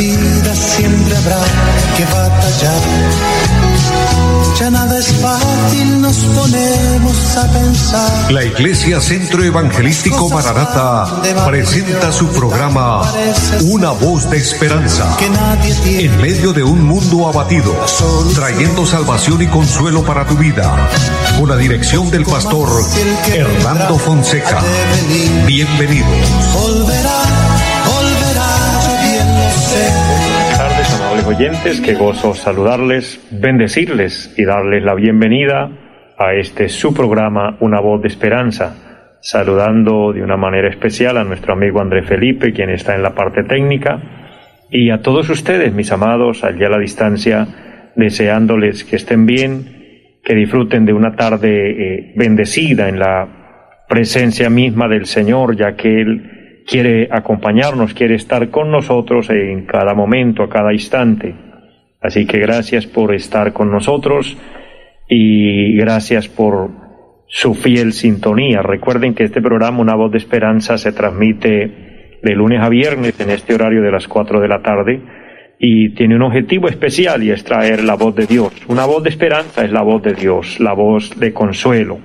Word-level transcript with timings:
vida 0.00 0.54
siempre 0.54 1.16
habrá 1.16 1.40
que 1.96 2.04
batallar. 2.06 2.80
Ya 4.58 4.70
nada 4.70 4.98
es 4.98 5.12
fácil, 5.14 6.00
nos 6.00 6.16
ponemos 6.16 7.36
a 7.36 7.52
pensar. 7.52 8.32
La 8.32 8.44
Iglesia 8.44 9.00
Centro 9.00 9.42
Evangelístico 9.42 10.28
Maranata 10.28 11.06
presenta 11.46 12.12
su 12.12 12.28
programa 12.28 13.02
Una 13.62 13.90
voz 13.90 14.28
de 14.30 14.38
esperanza. 14.38 15.16
En 15.84 16.20
medio 16.20 16.52
de 16.52 16.62
un 16.62 16.82
mundo 16.82 17.28
abatido, 17.28 17.74
trayendo 18.34 18.86
salvación 18.86 19.42
y 19.42 19.48
consuelo 19.48 20.02
para 20.02 20.26
tu 20.26 20.34
vida. 20.36 20.76
Con 21.38 21.48
la 21.48 21.56
dirección 21.56 22.10
del 22.10 22.24
pastor 22.24 22.68
Hernando 23.32 23.98
Fonseca. 23.98 24.60
Bienvenidos. 25.46 26.08
Buenas 26.82 27.39
amables 31.20 31.26
oyentes, 31.26 31.80
qué 31.80 31.94
gozo 31.94 32.34
saludarles, 32.34 33.20
bendecirles 33.30 34.34
y 34.36 34.44
darles 34.44 34.82
la 34.82 34.94
bienvenida 34.94 35.70
a 36.18 36.34
este 36.34 36.68
su 36.68 36.94
programa 36.94 37.56
Una 37.60 37.80
voz 37.80 38.02
de 38.02 38.08
esperanza, 38.08 39.18
saludando 39.20 40.12
de 40.12 40.22
una 40.22 40.36
manera 40.36 40.68
especial 40.68 41.16
a 41.16 41.24
nuestro 41.24 41.54
amigo 41.54 41.80
André 41.80 42.02
Felipe, 42.02 42.52
quien 42.52 42.70
está 42.70 42.94
en 42.94 43.02
la 43.02 43.14
parte 43.14 43.42
técnica, 43.44 44.66
y 44.70 44.90
a 44.90 45.02
todos 45.02 45.28
ustedes, 45.30 45.72
mis 45.72 45.90
amados, 45.92 46.44
allá 46.44 46.68
a 46.68 46.70
la 46.70 46.78
distancia, 46.78 47.46
deseándoles 47.96 48.84
que 48.84 48.96
estén 48.96 49.26
bien, 49.26 50.20
que 50.22 50.34
disfruten 50.34 50.84
de 50.84 50.92
una 50.92 51.16
tarde 51.16 51.70
eh, 51.70 52.12
bendecida 52.16 52.88
en 52.88 52.98
la 52.98 53.86
presencia 53.88 54.48
misma 54.48 54.88
del 54.88 55.06
Señor, 55.06 55.56
ya 55.56 55.74
que 55.74 56.00
Él 56.00 56.39
quiere 56.70 57.08
acompañarnos, 57.10 57.94
quiere 57.94 58.14
estar 58.14 58.48
con 58.48 58.70
nosotros 58.70 59.28
en 59.28 59.66
cada 59.66 59.92
momento, 59.92 60.44
a 60.44 60.48
cada 60.48 60.72
instante. 60.72 61.34
Así 62.00 62.26
que 62.26 62.38
gracias 62.38 62.86
por 62.86 63.12
estar 63.12 63.52
con 63.52 63.72
nosotros 63.72 64.38
y 65.08 65.76
gracias 65.76 66.28
por 66.28 66.70
su 67.26 67.54
fiel 67.54 67.92
sintonía. 67.92 68.62
Recuerden 68.62 69.14
que 69.14 69.24
este 69.24 69.42
programa, 69.42 69.80
Una 69.80 69.96
voz 69.96 70.12
de 70.12 70.18
esperanza, 70.18 70.78
se 70.78 70.92
transmite 70.92 72.18
de 72.22 72.34
lunes 72.36 72.62
a 72.62 72.68
viernes 72.68 73.18
en 73.18 73.30
este 73.30 73.54
horario 73.54 73.82
de 73.82 73.90
las 73.90 74.06
4 74.06 74.40
de 74.40 74.48
la 74.48 74.62
tarde 74.62 75.00
y 75.58 75.90
tiene 75.94 76.14
un 76.14 76.22
objetivo 76.22 76.68
especial 76.68 77.24
y 77.24 77.32
es 77.32 77.42
traer 77.42 77.82
la 77.82 77.96
voz 77.96 78.14
de 78.14 78.26
Dios. 78.26 78.52
Una 78.68 78.86
voz 78.86 79.02
de 79.02 79.10
esperanza 79.10 79.64
es 79.64 79.72
la 79.72 79.82
voz 79.82 80.02
de 80.04 80.14
Dios, 80.14 80.60
la 80.60 80.72
voz 80.72 81.18
de 81.18 81.32
consuelo, 81.32 81.98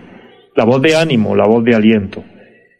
la 0.55 0.65
voz 0.65 0.81
de 0.81 0.95
ánimo, 0.95 1.35
la 1.35 1.45
voz 1.45 1.63
de 1.63 1.75
aliento 1.75 2.23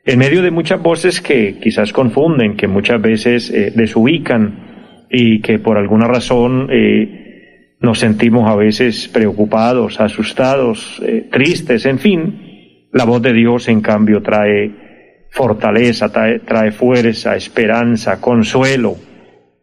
en 0.06 0.20
medio 0.20 0.44
de 0.44 0.52
muchas 0.52 0.82
voces 0.82 1.20
que 1.20 1.58
quizás 1.60 1.92
confunden, 1.92 2.56
que 2.56 2.68
muchas 2.68 3.02
veces 3.02 3.50
eh, 3.50 3.74
desubican 3.76 5.08
y 5.10 5.42
que 5.42 5.58
por 5.58 5.78
alguna 5.78 6.08
razón 6.08 6.68
eh, 6.72 7.78
nos 7.80 8.00
sentimos 8.00 8.48
a 8.48 8.56
veces 8.56 9.08
preocupados, 9.08 10.00
asustados, 10.00 11.02
eh, 11.04 11.28
tristes, 11.32 11.88
en 11.88 11.98
fin, 11.98 12.88
la 12.92 13.06
voz 13.06 13.20
de 13.24 13.34
Dios 13.34 13.68
en 13.68 13.82
cambio 13.82 14.22
trae 14.22 15.26
fortaleza, 15.32 16.12
trae, 16.12 16.40
trae 16.40 16.72
fuerza, 16.72 17.36
esperanza, 17.36 18.22
consuelo. 18.22 18.96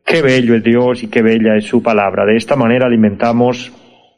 Qué 0.05 0.23
bello 0.23 0.57
es 0.57 0.65
Dios 0.65 1.05
y 1.05 1.07
qué 1.07 1.23
bella 1.23 1.57
es 1.57 1.67
su 1.67 1.85
palabra. 1.85 2.27
De 2.27 2.37
esta 2.37 2.57
manera 2.57 2.87
alimentamos 2.87 3.73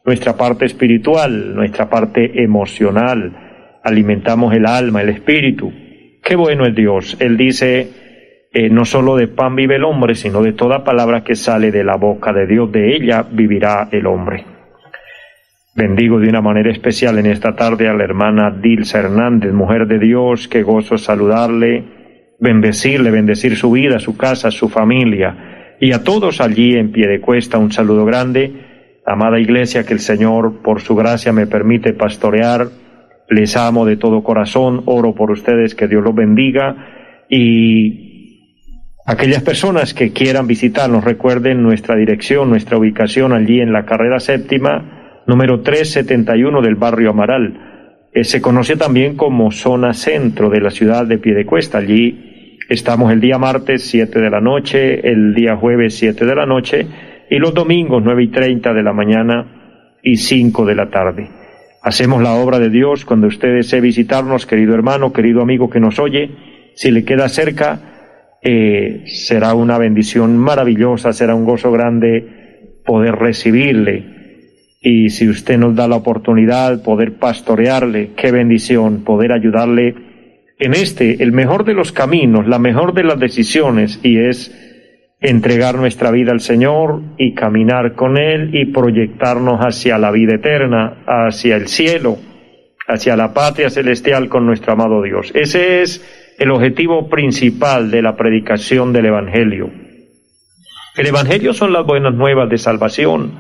nuestra 0.07 0.39
parte 0.39 0.65
espiritual, 0.65 1.55
nuestra 1.55 1.91
parte 1.91 2.43
emocional, 2.43 3.81
alimentamos 3.85 4.55
el 4.55 4.65
alma, 4.65 5.03
el 5.03 5.11
espíritu 5.11 5.84
Qué 6.25 6.37
bueno 6.37 6.65
es 6.65 6.75
Dios. 6.75 7.19
Él 7.21 7.37
dice, 7.37 7.91
eh, 8.51 8.71
no 8.71 8.87
solo 8.87 9.15
de 9.17 9.29
pan 9.29 9.55
vive 9.55 9.77
el 9.77 9.85
hombre, 9.85 10.15
sino 10.15 10.43
de 10.43 10.55
toda 10.55 10.83
palabra 10.83 11.23
que 11.23 11.35
sale 11.35 11.71
de 11.71 11.85
la 11.85 11.97
boca 11.97 12.33
de 12.33 12.47
Dios, 12.47 12.73
de 12.73 12.97
ella 12.97 13.27
vivirá 13.31 13.89
el 13.93 14.07
hombre. 14.07 14.47
Bendigo 15.77 16.19
de 16.19 16.31
una 16.31 16.41
manera 16.41 16.71
especial 16.71 17.19
en 17.19 17.27
esta 17.27 17.55
tarde 17.55 17.89
a 17.89 17.95
la 17.95 18.05
hermana 18.05 18.51
Dilsa 18.51 19.01
Hernández, 19.01 19.53
mujer 19.53 19.87
de 19.87 19.99
Dios, 19.99 20.49
qué 20.49 20.63
gozo 20.63 20.97
saludarle, 20.97 21.85
bendecirle, 22.41 23.11
bendecir 23.11 23.57
su 23.57 23.73
vida, 23.73 23.99
su 23.99 24.17
casa, 24.17 24.51
su 24.51 24.71
familia, 24.71 25.77
y 25.79 25.93
a 25.93 26.05
todos 26.05 26.41
allí 26.41 26.77
en 26.77 26.91
pie 26.91 27.07
de 27.07 27.21
cuesta 27.21 27.59
un 27.59 27.71
saludo 27.71 28.07
grande. 28.07 29.01
Amada 29.05 29.39
iglesia, 29.39 29.85
que 29.85 29.93
el 29.93 30.01
Señor, 30.01 30.63
por 30.63 30.81
su 30.81 30.95
gracia, 30.95 31.35
me 31.35 31.47
permite 31.47 31.93
pastorear 31.93 32.69
les 33.29 33.57
amo 33.57 33.85
de 33.87 33.97
todo 33.97 34.23
corazón, 34.23 34.83
oro 34.87 35.15
por 35.15 35.31
ustedes, 35.31 35.75
que 35.75 35.89
Dios 35.89 36.03
los 36.03 36.15
bendiga 36.15 37.25
y 37.29 38.05
aquellas 39.07 39.43
personas 39.43 39.95
que 39.95 40.13
quieran 40.13 40.47
visitarnos, 40.47 41.05
recuerden 41.05 41.63
nuestra 41.63 41.97
dirección, 41.97 42.51
nuestra 42.51 42.79
ubicación 42.79 43.33
allí 43.33 43.61
en 43.61 43.73
la 43.73 43.85
carrera 43.85 44.21
séptima, 44.21 45.23
número 45.27 45.61
371 45.61 46.63
del 46.63 46.75
barrio 46.75 47.11
Amaral. 47.11 48.09
Eh, 48.13 48.25
se 48.25 48.41
conoce 48.41 48.77
también 48.77 49.17
como 49.17 49.51
zona 49.51 49.93
centro 49.95 50.49
de 50.51 50.61
la 50.61 50.71
ciudad 50.71 51.07
de 51.07 51.19
Piedecuesta. 51.19 51.79
Allí 51.79 52.59
estamos 52.69 53.13
el 53.13 53.21
día 53.21 53.39
martes 53.39 53.83
7 53.89 54.21
de 54.21 54.31
la 54.31 54.41
noche, 54.41 55.09
el 55.09 55.35
día 55.35 55.57
jueves 55.57 55.97
7 55.99 56.25
de 56.25 56.35
la 56.35 56.47
noche 56.47 56.87
y 57.29 57.39
los 57.39 57.55
domingos 57.55 58.03
9 58.05 58.23
y 58.23 58.29
30 58.29 58.73
de 58.73 58.83
la 58.83 58.93
mañana 58.93 59.99
y 60.03 60.17
5 60.17 60.65
de 60.65 60.75
la 60.75 60.91
tarde. 60.91 61.44
Hacemos 61.85 62.23
la 62.23 62.33
obra 62.33 62.59
de 62.59 62.71
Dios 62.71 63.05
cuando 63.05 63.27
usted 63.27 63.57
desee 63.57 63.83
visitarnos, 63.83 64.47
querido 64.47 64.75
hermano, 64.75 65.13
querido 65.13 65.43
amigo 65.43 65.69
que 65.69 65.81
nos 65.81 65.99
oye. 65.99 66.31
Si 66.75 66.91
le 66.91 67.05
queda 67.05 67.29
cerca, 67.29 68.39
eh, 68.41 69.03
será 69.05 69.53
una 69.53 69.77
bendición 69.77 70.39
maravillosa, 70.39 71.13
será 71.13 71.35
un 71.35 71.45
gozo 71.45 71.71
grande 71.71 72.81
poder 72.87 73.17
recibirle. 73.17 74.03
Y 74.81 75.11
si 75.11 75.29
usted 75.29 75.59
nos 75.59 75.77
da 75.77 75.87
la 75.87 75.97
oportunidad, 75.97 76.83
poder 76.83 77.19
pastorearle, 77.19 78.13
qué 78.17 78.33
bendición, 78.33 79.05
poder 79.05 79.33
ayudarle 79.33 79.95
en 80.59 80.73
este, 80.73 81.23
el 81.23 81.33
mejor 81.33 81.67
de 81.67 81.75
los 81.75 81.93
caminos, 81.93 82.49
la 82.49 82.59
mejor 82.59 82.95
de 82.95 83.05
las 83.05 83.21
decisiones, 83.21 84.01
y 84.03 84.21
es 84.21 84.74
entregar 85.21 85.77
nuestra 85.77 86.11
vida 86.11 86.33
al 86.33 86.41
Señor 86.41 87.01
y 87.17 87.35
caminar 87.35 87.95
con 87.95 88.19
Él 88.19 88.55
y 88.55 88.67
proyectarnos 88.67 89.61
hacia 89.61 89.99
la 89.99 90.11
vida 90.11 90.35
eterna, 90.35 91.05
hacia 91.07 91.57
el 91.57 91.69
cielo, 91.69 92.19
hacia 92.87 93.17
la 93.17 93.33
patria 93.33 93.71
celestial 93.71 94.29
con 94.29 94.47
nuestro 94.47 94.73
amado 94.73 95.03
Dios. 95.03 95.33
Ese 95.35 95.83
es 95.83 96.35
el 96.39 96.51
objetivo 96.51 97.09
principal 97.09 97.91
de 97.91 98.03
la 98.03 98.17
predicación 98.17 98.93
del 98.93 99.07
Evangelio. 99.07 99.71
El 100.97 101.07
Evangelio 101.07 101.53
son 101.53 101.73
las 101.73 101.87
buenas 101.87 102.15
nuevas 102.15 102.49
de 102.49 102.59
salvación 102.59 103.33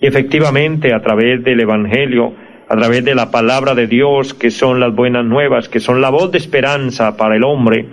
y 0.00 0.06
efectivamente 0.06 0.94
a 0.94 1.00
través 1.00 1.42
del 1.44 1.60
Evangelio, 1.60 2.34
a 2.68 2.76
través 2.76 3.04
de 3.04 3.14
la 3.14 3.30
palabra 3.30 3.74
de 3.74 3.86
Dios, 3.86 4.34
que 4.34 4.50
son 4.50 4.80
las 4.80 4.94
buenas 4.94 5.24
nuevas, 5.24 5.68
que 5.68 5.80
son 5.80 6.00
la 6.00 6.10
voz 6.10 6.32
de 6.32 6.38
esperanza 6.38 7.16
para 7.16 7.36
el 7.36 7.44
hombre, 7.44 7.86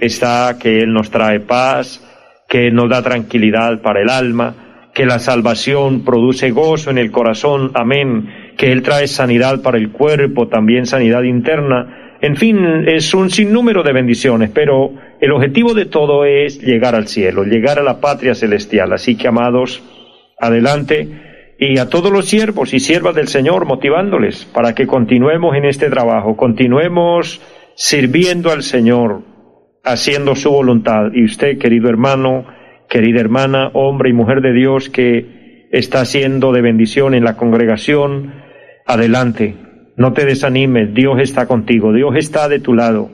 está 0.00 0.58
que 0.60 0.80
Él 0.80 0.92
nos 0.92 1.10
trae 1.10 1.40
paz, 1.40 2.04
que 2.48 2.70
nos 2.70 2.88
da 2.88 3.02
tranquilidad 3.02 3.80
para 3.82 4.00
el 4.00 4.08
alma, 4.08 4.90
que 4.94 5.06
la 5.06 5.18
salvación 5.18 6.04
produce 6.04 6.50
gozo 6.50 6.90
en 6.90 6.98
el 6.98 7.12
corazón, 7.12 7.70
amén, 7.74 8.54
que 8.56 8.72
Él 8.72 8.82
trae 8.82 9.06
sanidad 9.06 9.62
para 9.62 9.78
el 9.78 9.90
cuerpo, 9.90 10.48
también 10.48 10.86
sanidad 10.86 11.22
interna, 11.22 12.08
en 12.20 12.36
fin, 12.36 12.84
es 12.88 13.14
un 13.14 13.30
sinnúmero 13.30 13.84
de 13.84 13.92
bendiciones, 13.92 14.50
pero 14.52 14.92
el 15.20 15.30
objetivo 15.30 15.72
de 15.72 15.86
todo 15.86 16.24
es 16.24 16.60
llegar 16.60 16.96
al 16.96 17.06
cielo, 17.06 17.44
llegar 17.44 17.78
a 17.78 17.84
la 17.84 18.00
patria 18.00 18.34
celestial. 18.34 18.92
Así 18.92 19.16
que, 19.16 19.28
amados, 19.28 19.82
adelante 20.40 21.54
y 21.60 21.78
a 21.78 21.88
todos 21.88 22.10
los 22.10 22.26
siervos 22.26 22.74
y 22.74 22.80
siervas 22.80 23.14
del 23.14 23.28
Señor 23.28 23.66
motivándoles 23.66 24.46
para 24.46 24.74
que 24.74 24.86
continuemos 24.86 25.56
en 25.56 25.64
este 25.64 25.90
trabajo, 25.90 26.36
continuemos 26.36 27.40
sirviendo 27.76 28.50
al 28.50 28.64
Señor, 28.64 29.22
haciendo 29.84 30.34
su 30.34 30.50
voluntad. 30.50 31.12
Y 31.12 31.24
usted, 31.24 31.58
querido 31.58 31.88
hermano, 31.88 32.46
querida 32.88 33.20
hermana, 33.20 33.70
hombre 33.74 34.10
y 34.10 34.12
mujer 34.12 34.40
de 34.40 34.52
Dios 34.52 34.88
que 34.88 35.68
está 35.72 36.00
haciendo 36.00 36.52
de 36.52 36.62
bendición 36.62 37.14
en 37.14 37.24
la 37.24 37.36
congregación, 37.36 38.34
adelante, 38.86 39.54
no 39.96 40.12
te 40.12 40.24
desanimes, 40.24 40.94
Dios 40.94 41.20
está 41.20 41.46
contigo, 41.46 41.92
Dios 41.92 42.14
está 42.16 42.48
de 42.48 42.60
tu 42.60 42.74
lado, 42.74 43.10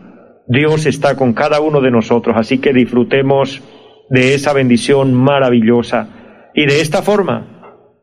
Dios 0.46 0.86
está 0.86 1.16
con 1.16 1.32
cada 1.32 1.60
uno 1.60 1.80
de 1.80 1.90
nosotros, 1.90 2.36
así 2.38 2.58
que 2.58 2.72
disfrutemos 2.72 3.62
de 4.10 4.34
esa 4.34 4.52
bendición 4.52 5.14
maravillosa. 5.14 6.50
Y 6.54 6.66
de 6.66 6.80
esta 6.80 7.02
forma, 7.02 7.54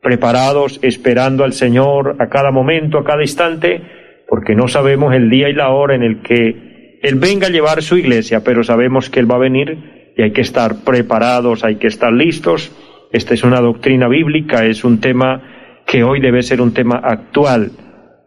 preparados, 0.02 0.80
esperando 0.81 1.44
al 1.44 1.54
Señor 1.54 2.18
a 2.19 2.28
cada 2.28 2.52
momento, 2.52 2.98
a 2.98 3.04
cada 3.04 3.22
instante, 3.22 3.81
porque 4.28 4.56
no 4.56 4.68
sabemos 4.68 5.14
el 5.14 5.30
día 5.30 5.50
y 5.50 5.54
la 5.54 5.69
hora 5.69 5.96
en 5.96 6.04
el 6.04 6.22
que 6.22 6.70
él 7.01 7.15
venga 7.15 7.48
a 7.48 7.50
llevar 7.50 7.81
su 7.81 7.98
iglesia, 7.98 8.44
pero 8.44 8.63
sabemos 8.63 9.09
que 9.09 9.19
Él 9.19 9.30
va 9.30 9.36
a 9.36 9.39
venir 9.39 10.13
y 10.15 10.21
hay 10.21 10.31
que 10.31 10.42
estar 10.42 10.83
preparados, 10.83 11.63
hay 11.63 11.77
que 11.77 11.88
estar 11.88 12.13
listos. 12.13 12.71
Esta 13.12 13.33
es 13.33 13.44
una 13.44 13.59
doctrina 13.59 14.07
bíblica, 14.07 14.65
es 14.65 14.83
un 14.83 15.00
tema 15.00 15.42
que 15.86 16.03
hoy 16.03 16.21
debe 16.21 16.44
ser 16.44 16.62
un 16.62 16.74
tema 16.74 17.01
actual, 17.03 17.71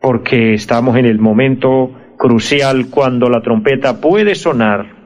porque 0.01 0.55
estamos 0.55 0.97
en 0.97 1.07
el 1.07 1.19
momento 1.19 1.93
crucial 2.19 2.87
cuando 2.91 3.29
la 3.29 3.43
trompeta 3.43 4.01
puede 4.01 4.35
sonar 4.35 5.03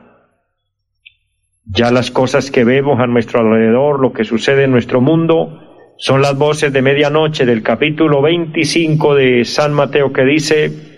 Ya 1.65 1.91
las 1.91 2.11
cosas 2.11 2.51
que 2.51 2.65
vemos 2.65 2.99
a 2.99 3.07
nuestro 3.07 3.41
alrededor, 3.41 4.01
lo 4.01 4.15
que 4.15 4.25
sucede 4.25 4.65
en 4.65 4.71
nuestro 4.71 5.03
mundo, 5.03 5.95
son 5.99 6.23
las 6.23 6.39
voces 6.39 6.73
de 6.73 6.81
medianoche 6.81 7.45
del 7.45 7.63
capítulo 7.63 8.23
25 8.23 9.15
de 9.15 9.45
San 9.45 9.75
Mateo 9.75 10.11
que 10.11 10.25
dice, 10.25 10.98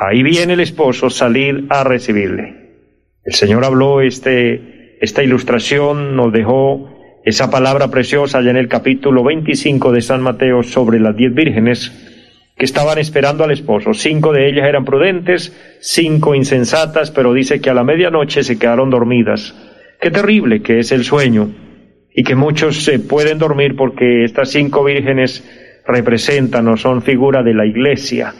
ahí 0.00 0.22
viene 0.22 0.54
el 0.54 0.60
esposo, 0.60 1.10
salir 1.10 1.66
a 1.68 1.84
recibirle. 1.84 2.54
El 3.22 3.34
Señor 3.34 3.64
habló 3.64 4.00
este, 4.00 4.96
esta 5.00 5.22
ilustración, 5.22 6.16
nos 6.16 6.32
dejó 6.32 7.20
esa 7.24 7.50
palabra 7.50 7.88
preciosa 7.88 8.38
allá 8.38 8.50
en 8.50 8.56
el 8.56 8.68
capítulo 8.68 9.22
25 9.22 9.92
de 9.92 10.00
San 10.00 10.22
Mateo 10.22 10.62
sobre 10.62 10.98
las 10.98 11.14
diez 11.14 11.34
vírgenes 11.34 11.92
que 12.56 12.64
estaban 12.64 12.98
esperando 12.98 13.44
al 13.44 13.50
esposo. 13.50 13.92
Cinco 13.92 14.32
de 14.32 14.48
ellas 14.48 14.66
eran 14.66 14.86
prudentes, 14.86 15.54
cinco 15.80 16.34
insensatas, 16.34 17.10
pero 17.10 17.34
dice 17.34 17.60
que 17.60 17.68
a 17.68 17.74
la 17.74 17.84
medianoche 17.84 18.42
se 18.42 18.58
quedaron 18.58 18.88
dormidas. 18.88 19.54
Qué 20.00 20.10
terrible 20.10 20.62
que 20.62 20.78
es 20.78 20.92
el 20.92 21.04
sueño 21.04 21.50
y 22.14 22.24
que 22.24 22.36
muchos 22.36 22.84
se 22.84 23.00
pueden 23.00 23.38
dormir 23.38 23.76
porque 23.76 24.24
estas 24.24 24.50
cinco 24.50 24.82
vírgenes 24.82 25.44
representan 25.86 26.68
o 26.68 26.78
son 26.78 27.02
figura 27.02 27.42
de 27.42 27.52
la 27.52 27.66
iglesia. 27.66 28.32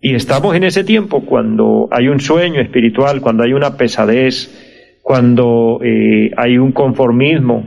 Y 0.00 0.14
estamos 0.14 0.54
en 0.54 0.64
ese 0.64 0.84
tiempo 0.84 1.24
cuando 1.24 1.88
hay 1.90 2.08
un 2.08 2.20
sueño 2.20 2.60
espiritual, 2.60 3.20
cuando 3.20 3.42
hay 3.42 3.52
una 3.52 3.76
pesadez, 3.76 5.00
cuando 5.02 5.80
eh, 5.82 6.30
hay 6.36 6.58
un 6.58 6.70
conformismo 6.70 7.64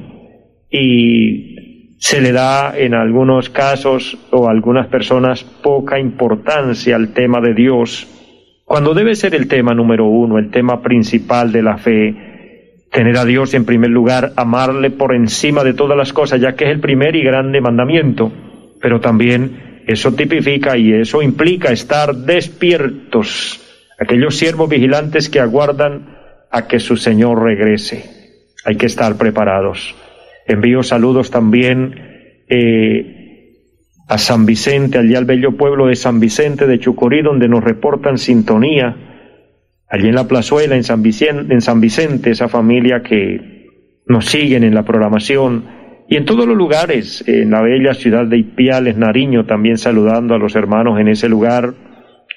y 0.70 1.98
se 1.98 2.22
le 2.22 2.32
da 2.32 2.78
en 2.78 2.94
algunos 2.94 3.50
casos 3.50 4.18
o 4.32 4.48
algunas 4.48 4.88
personas 4.88 5.44
poca 5.44 6.00
importancia 6.00 6.96
al 6.96 7.14
tema 7.14 7.42
de 7.42 7.54
Dios, 7.54 8.08
cuando 8.64 8.94
debe 8.94 9.16
ser 9.16 9.36
el 9.36 9.50
tema 9.50 9.74
número 9.74 10.06
uno, 10.06 10.38
el 10.38 10.50
tema 10.52 10.82
principal 10.82 11.52
de 11.52 11.62
la 11.62 11.78
fe, 11.78 12.86
tener 12.92 13.18
a 13.18 13.26
Dios 13.26 13.54
en 13.54 13.66
primer 13.66 13.90
lugar, 13.90 14.32
amarle 14.38 14.90
por 14.90 15.14
encima 15.14 15.66
de 15.66 15.74
todas 15.74 15.98
las 15.98 16.14
cosas, 16.14 16.40
ya 16.40 16.56
que 16.56 16.64
es 16.64 16.72
el 16.72 16.80
primer 16.80 17.16
y 17.18 17.24
grande 17.24 17.60
mandamiento, 17.60 18.32
pero 18.82 19.02
también 19.02 19.71
eso 19.92 20.14
tipifica 20.14 20.78
y 20.78 20.94
eso 20.94 21.22
implica 21.22 21.72
estar 21.72 22.16
despiertos, 22.16 23.62
aquellos 24.00 24.38
siervos 24.38 24.70
vigilantes 24.70 25.30
que 25.30 25.40
aguardan 25.40 26.18
a 26.52 26.68
que 26.68 26.80
su 26.80 26.98
Señor 26.98 27.42
regrese. 27.42 28.04
Hay 28.66 28.76
que 28.76 28.86
estar 28.86 29.18
preparados. 29.18 29.96
Envío 30.46 30.84
saludos 30.84 31.32
también 31.32 32.44
eh, 32.48 33.22
a 34.08 34.18
San 34.18 34.46
Vicente, 34.46 34.98
allí 34.98 35.16
al 35.16 35.26
bello 35.26 35.56
pueblo 35.56 35.88
de 35.88 35.96
San 35.96 36.20
Vicente 36.20 36.68
de 36.68 36.80
Chucorí, 36.80 37.22
donde 37.22 37.48
nos 37.48 37.64
reportan 37.64 38.18
sintonía. 38.18 38.96
Allí 39.88 40.08
en 40.08 40.16
la 40.16 40.28
plazuela, 40.28 40.76
en 40.76 40.84
San 40.84 41.02
Vicente, 41.02 41.54
en 41.54 41.62
San 41.62 41.82
Vicente 41.82 42.32
esa 42.32 42.48
familia 42.48 43.02
que 43.02 43.70
nos 44.06 44.26
siguen 44.26 44.64
en 44.64 44.74
la 44.74 44.84
programación 44.84 45.81
y 46.12 46.18
en 46.18 46.26
todos 46.26 46.46
los 46.46 46.58
lugares, 46.58 47.24
en 47.26 47.52
la 47.52 47.62
bella 47.62 47.94
ciudad 47.94 48.28
de 48.28 48.38
Ipiales, 48.38 48.98
Nariño, 48.98 49.46
también 49.46 49.78
saludando 49.78 50.36
a 50.36 50.38
los 50.38 50.58
hermanos 50.58 51.00
en 51.00 51.08
ese 51.08 51.30
lugar. 51.30 51.74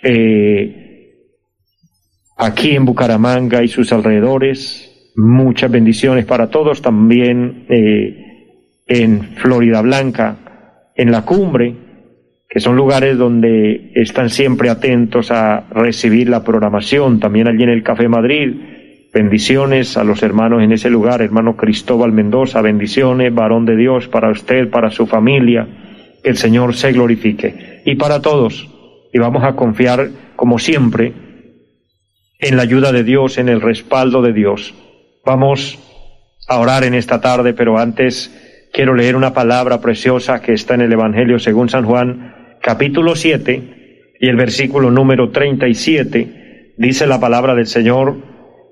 Eh, 0.00 1.10
aquí 2.36 2.76
en 2.76 2.84
Bucaramanga 2.84 3.64
y 3.64 3.68
sus 3.68 3.92
alrededores, 3.92 4.92
Muchas 5.16 5.70
bendiciones 5.70 6.24
para 6.24 6.50
todos 6.50 6.82
también 6.82 7.66
eh, 7.68 8.80
en 8.88 9.22
Florida 9.36 9.80
Blanca, 9.80 10.90
en 10.96 11.12
la 11.12 11.22
cumbre, 11.22 11.72
que 12.48 12.58
son 12.58 12.74
lugares 12.74 13.16
donde 13.16 13.92
están 13.94 14.28
siempre 14.28 14.70
atentos 14.70 15.30
a 15.30 15.68
recibir 15.70 16.28
la 16.28 16.42
programación, 16.42 17.20
también 17.20 17.46
allí 17.46 17.62
en 17.62 17.70
el 17.70 17.84
Café 17.84 18.08
Madrid. 18.08 18.73
Bendiciones 19.14 19.96
a 19.96 20.02
los 20.02 20.24
hermanos 20.24 20.60
en 20.60 20.72
ese 20.72 20.90
lugar, 20.90 21.22
hermano 21.22 21.56
Cristóbal 21.56 22.10
Mendoza, 22.10 22.60
bendiciones, 22.62 23.32
varón 23.32 23.64
de 23.64 23.76
Dios, 23.76 24.08
para 24.08 24.28
usted, 24.28 24.68
para 24.70 24.90
su 24.90 25.06
familia, 25.06 25.68
que 26.20 26.30
el 26.30 26.36
Señor 26.36 26.74
se 26.74 26.90
glorifique. 26.90 27.80
Y 27.84 27.94
para 27.94 28.20
todos, 28.20 28.68
y 29.12 29.18
vamos 29.20 29.44
a 29.44 29.54
confiar, 29.54 30.08
como 30.34 30.58
siempre, 30.58 31.12
en 32.40 32.56
la 32.56 32.64
ayuda 32.64 32.90
de 32.90 33.04
Dios, 33.04 33.38
en 33.38 33.48
el 33.48 33.60
respaldo 33.60 34.20
de 34.20 34.32
Dios. 34.32 34.74
Vamos 35.24 35.78
a 36.48 36.58
orar 36.58 36.82
en 36.82 36.94
esta 36.94 37.20
tarde, 37.20 37.54
pero 37.54 37.78
antes 37.78 38.68
quiero 38.72 38.96
leer 38.96 39.14
una 39.14 39.32
palabra 39.32 39.80
preciosa 39.80 40.42
que 40.42 40.54
está 40.54 40.74
en 40.74 40.80
el 40.80 40.92
Evangelio 40.92 41.38
según 41.38 41.68
San 41.68 41.84
Juan, 41.84 42.58
capítulo 42.60 43.14
7 43.14 44.16
y 44.18 44.28
el 44.28 44.34
versículo 44.34 44.90
número 44.90 45.30
37. 45.30 46.72
Dice 46.76 47.06
la 47.06 47.20
palabra 47.20 47.54
del 47.54 47.68
Señor, 47.68 48.33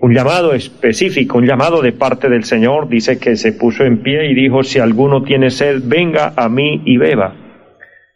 un 0.00 0.14
llamado 0.14 0.54
específico, 0.54 1.38
un 1.38 1.46
llamado 1.46 1.82
de 1.82 1.92
parte 1.92 2.28
del 2.28 2.44
Señor. 2.44 2.88
Dice 2.88 3.18
que 3.18 3.36
se 3.36 3.52
puso 3.52 3.84
en 3.84 4.02
pie 4.02 4.30
y 4.30 4.34
dijo, 4.34 4.62
si 4.62 4.78
alguno 4.78 5.22
tiene 5.22 5.50
sed, 5.50 5.82
venga 5.84 6.32
a 6.36 6.48
mí 6.48 6.82
y 6.84 6.96
beba. 6.96 7.36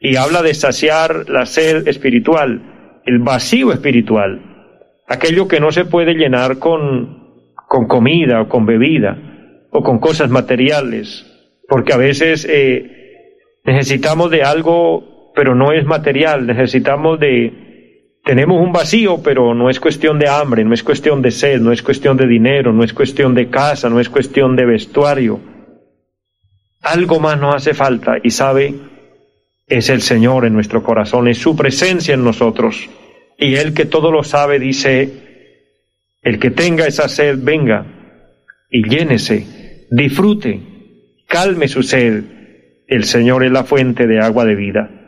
Y 0.01 0.17
habla 0.17 0.43
de 0.43 0.55
saciar 0.55 1.29
la 1.29 1.47
sed 1.47 1.87
espiritual, 1.87 3.01
el 3.07 3.21
vacío 3.21 3.73
espiritual, 3.73 4.41
aquello 5.09 5.47
que 5.47 5.61
no 5.61 5.73
se 5.73 5.85
puede 5.85 6.15
llenar 6.15 6.59
con 6.59 7.25
con 7.75 7.87
comida 7.87 8.43
o 8.43 8.49
con 8.49 8.67
bebida 8.67 9.19
o 9.71 9.83
con 9.83 9.99
cosas 9.99 10.31
materiales, 10.31 11.27
porque 11.69 11.93
a 11.93 11.97
veces 11.97 12.47
eh, 12.49 13.35
necesitamos 13.65 14.31
de 14.31 14.45
algo, 14.45 15.33
pero 15.35 15.57
no 15.57 15.73
es 15.73 15.85
material, 15.85 16.47
necesitamos 16.47 17.19
de, 17.19 17.53
tenemos 18.25 18.61
un 18.61 18.73
vacío, 18.73 19.23
pero 19.23 19.55
no 19.55 19.69
es 19.69 19.79
cuestión 19.79 20.19
de 20.19 20.29
hambre, 20.29 20.65
no 20.65 20.73
es 20.73 20.83
cuestión 20.83 21.21
de 21.21 21.31
sed, 21.31 21.61
no 21.61 21.73
es 21.73 21.83
cuestión 21.83 22.17
de 22.17 22.27
dinero, 22.27 22.73
no 22.73 22.83
es 22.83 22.95
cuestión 22.95 23.35
de 23.35 23.51
casa, 23.51 23.91
no 23.91 24.01
es 24.01 24.09
cuestión 24.09 24.57
de 24.57 24.65
vestuario. 24.65 25.41
Algo 26.81 27.21
más 27.21 27.39
nos 27.39 27.55
hace 27.55 27.75
falta 27.75 28.17
y 28.23 28.31
sabe, 28.31 28.75
es 29.67 29.91
el 29.91 30.01
Señor 30.01 30.47
en 30.47 30.55
nuestro 30.55 30.83
corazón, 30.83 31.29
es 31.29 31.37
su 31.39 31.55
presencia 31.55 32.15
en 32.15 32.25
nosotros. 32.25 32.89
Y 33.39 33.57
Él 33.57 33.75
que 33.75 33.85
todo 33.85 34.11
lo 34.11 34.25
sabe 34.25 34.59
dice, 34.59 35.13
el 36.23 36.39
que 36.39 36.51
tenga 36.51 36.87
esa 36.87 37.09
sed, 37.09 37.39
venga 37.43 37.85
y 38.71 38.89
llénese, 38.89 39.87
disfrute, 39.91 40.61
calme 41.27 41.69
su 41.69 41.83
sed. 41.83 42.25
El 42.87 43.05
Señor 43.05 43.45
es 43.45 43.53
la 43.53 43.65
fuente 43.65 44.07
de 44.07 44.21
agua 44.21 44.47
de 44.47 44.55
vida. 44.55 45.04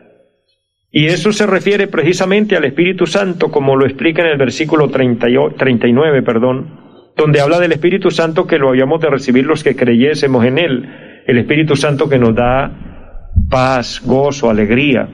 Y 0.91 1.07
eso 1.07 1.33
se 1.33 1.47
refiere 1.47 1.89
precisamente 1.89 2.57
al 2.57 2.65
Espíritu 2.65 3.07
Santo, 3.07 3.51
como 3.51 3.77
lo 3.77 3.85
explica 3.85 4.23
en 4.23 4.29
el 4.29 4.39
versículo 4.39 4.89
39, 4.89 6.23
perdón, 6.23 7.13
donde 7.17 7.41
habla 7.41 7.59
del 7.59 7.73
Espíritu 7.73 8.11
Santo 8.11 8.47
que 8.47 8.59
lo 8.59 8.69
habíamos 8.69 9.01
de 9.01 9.11
recibir 9.11 9.47
los 9.47 9.65
que 9.65 9.77
creyésemos 9.77 10.45
en 10.45 10.59
Él. 10.59 11.23
El 11.27 11.39
Espíritu 11.39 11.77
Santo 11.77 12.09
que 12.09 12.19
nos 12.19 12.35
da 12.35 12.71
paz, 13.51 14.01
gozo, 14.05 14.49
alegría. 14.49 15.09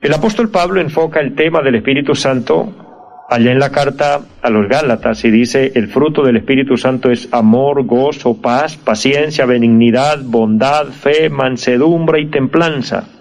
El 0.00 0.14
apóstol 0.14 0.50
Pablo 0.50 0.80
enfoca 0.80 1.20
el 1.20 1.34
tema 1.34 1.60
del 1.60 1.74
Espíritu 1.74 2.14
Santo 2.14 3.26
allá 3.28 3.52
en 3.52 3.58
la 3.60 3.70
carta 3.70 4.22
a 4.42 4.50
los 4.50 4.68
Gálatas 4.68 5.24
y 5.24 5.30
dice, 5.30 5.72
el 5.74 5.88
fruto 5.88 6.24
del 6.24 6.38
Espíritu 6.38 6.76
Santo 6.76 7.10
es 7.10 7.28
amor, 7.32 7.84
gozo, 7.84 8.40
paz, 8.40 8.76
paciencia, 8.76 9.46
benignidad, 9.46 10.18
bondad, 10.24 10.86
fe, 10.86 11.30
mansedumbre 11.30 12.20
y 12.20 12.26
templanza. 12.26 13.19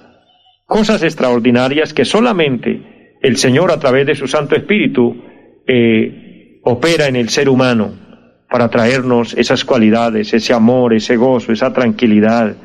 Cosas 0.69 1.01
extraordinarias 1.01 1.95
que 1.95 2.05
solamente 2.05 3.17
el 3.23 3.37
Señor 3.37 3.71
a 3.71 3.79
través 3.79 4.05
de 4.05 4.13
su 4.13 4.27
Santo 4.27 4.55
Espíritu 4.55 5.15
eh, 5.65 6.59
opera 6.63 7.07
en 7.07 7.15
el 7.15 7.29
ser 7.29 7.49
humano 7.49 7.91
para 8.47 8.69
traernos 8.69 9.33
esas 9.33 9.65
cualidades, 9.65 10.31
ese 10.31 10.53
amor, 10.53 10.93
ese 10.93 11.15
gozo, 11.15 11.51
esa 11.51 11.73
tranquilidad. 11.73 12.55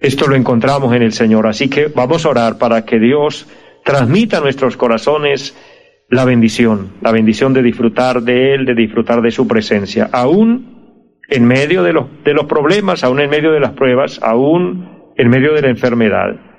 Esto 0.00 0.26
lo 0.26 0.34
encontramos 0.34 0.96
en 0.96 1.02
el 1.02 1.12
Señor, 1.12 1.46
así 1.46 1.68
que 1.68 1.88
vamos 1.88 2.24
a 2.24 2.30
orar 2.30 2.56
para 2.56 2.86
que 2.86 2.98
Dios 2.98 3.46
transmita 3.84 4.38
a 4.38 4.40
nuestros 4.40 4.78
corazones 4.78 5.54
la 6.08 6.24
bendición, 6.24 6.94
la 7.02 7.12
bendición 7.12 7.52
de 7.52 7.62
disfrutar 7.62 8.22
de 8.22 8.54
Él, 8.54 8.64
de 8.64 8.74
disfrutar 8.74 9.20
de 9.20 9.30
su 9.30 9.46
presencia, 9.46 10.08
aún 10.10 11.10
en 11.28 11.44
medio 11.44 11.82
de 11.82 11.92
los, 11.92 12.06
de 12.24 12.32
los 12.32 12.46
problemas, 12.46 13.04
aún 13.04 13.20
en 13.20 13.28
medio 13.28 13.52
de 13.52 13.60
las 13.60 13.72
pruebas, 13.72 14.20
aún 14.22 15.12
en 15.18 15.28
medio 15.28 15.52
de 15.52 15.60
la 15.60 15.68
enfermedad. 15.68 16.51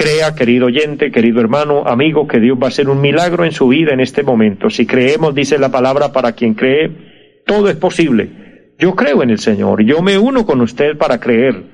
Crea, 0.00 0.34
querido 0.34 0.68
oyente, 0.68 1.10
querido 1.10 1.42
hermano, 1.42 1.86
amigo, 1.86 2.26
que 2.26 2.40
Dios 2.40 2.56
va 2.56 2.64
a 2.64 2.68
hacer 2.68 2.88
un 2.88 3.02
milagro 3.02 3.44
en 3.44 3.52
su 3.52 3.68
vida 3.68 3.92
en 3.92 4.00
este 4.00 4.22
momento. 4.22 4.70
Si 4.70 4.86
creemos, 4.86 5.34
dice 5.34 5.58
la 5.58 5.70
palabra, 5.70 6.10
para 6.10 6.32
quien 6.32 6.54
cree, 6.54 7.42
todo 7.44 7.68
es 7.68 7.76
posible. 7.76 8.72
Yo 8.78 8.96
creo 8.96 9.22
en 9.22 9.28
el 9.28 9.38
Señor, 9.38 9.82
yo 9.82 10.00
me 10.00 10.16
uno 10.16 10.46
con 10.46 10.62
usted 10.62 10.96
para 10.96 11.20
creer 11.20 11.64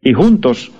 y 0.00 0.14
juntos 0.14 0.72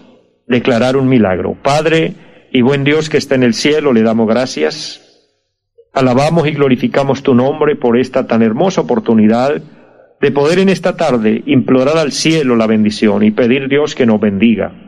declarar 0.46 0.96
un 0.96 1.10
milagro. 1.10 1.58
Padre 1.62 2.14
y 2.50 2.62
buen 2.62 2.84
Dios 2.84 3.10
que 3.10 3.18
está 3.18 3.34
en 3.34 3.42
el 3.42 3.52
cielo, 3.52 3.92
le 3.92 4.00
damos 4.00 4.26
gracias. 4.26 5.28
Alabamos 5.92 6.48
y 6.48 6.52
glorificamos 6.52 7.22
tu 7.22 7.34
nombre 7.34 7.76
por 7.76 7.98
esta 7.98 8.26
tan 8.26 8.40
hermosa 8.40 8.80
oportunidad 8.80 9.60
de 10.22 10.30
poder 10.30 10.58
en 10.58 10.70
esta 10.70 10.96
tarde 10.96 11.42
implorar 11.44 11.98
al 11.98 12.12
cielo 12.12 12.56
la 12.56 12.66
bendición 12.66 13.24
y 13.24 13.30
pedir 13.30 13.68
Dios 13.68 13.94
que 13.94 14.06
nos 14.06 14.18
bendiga. 14.18 14.87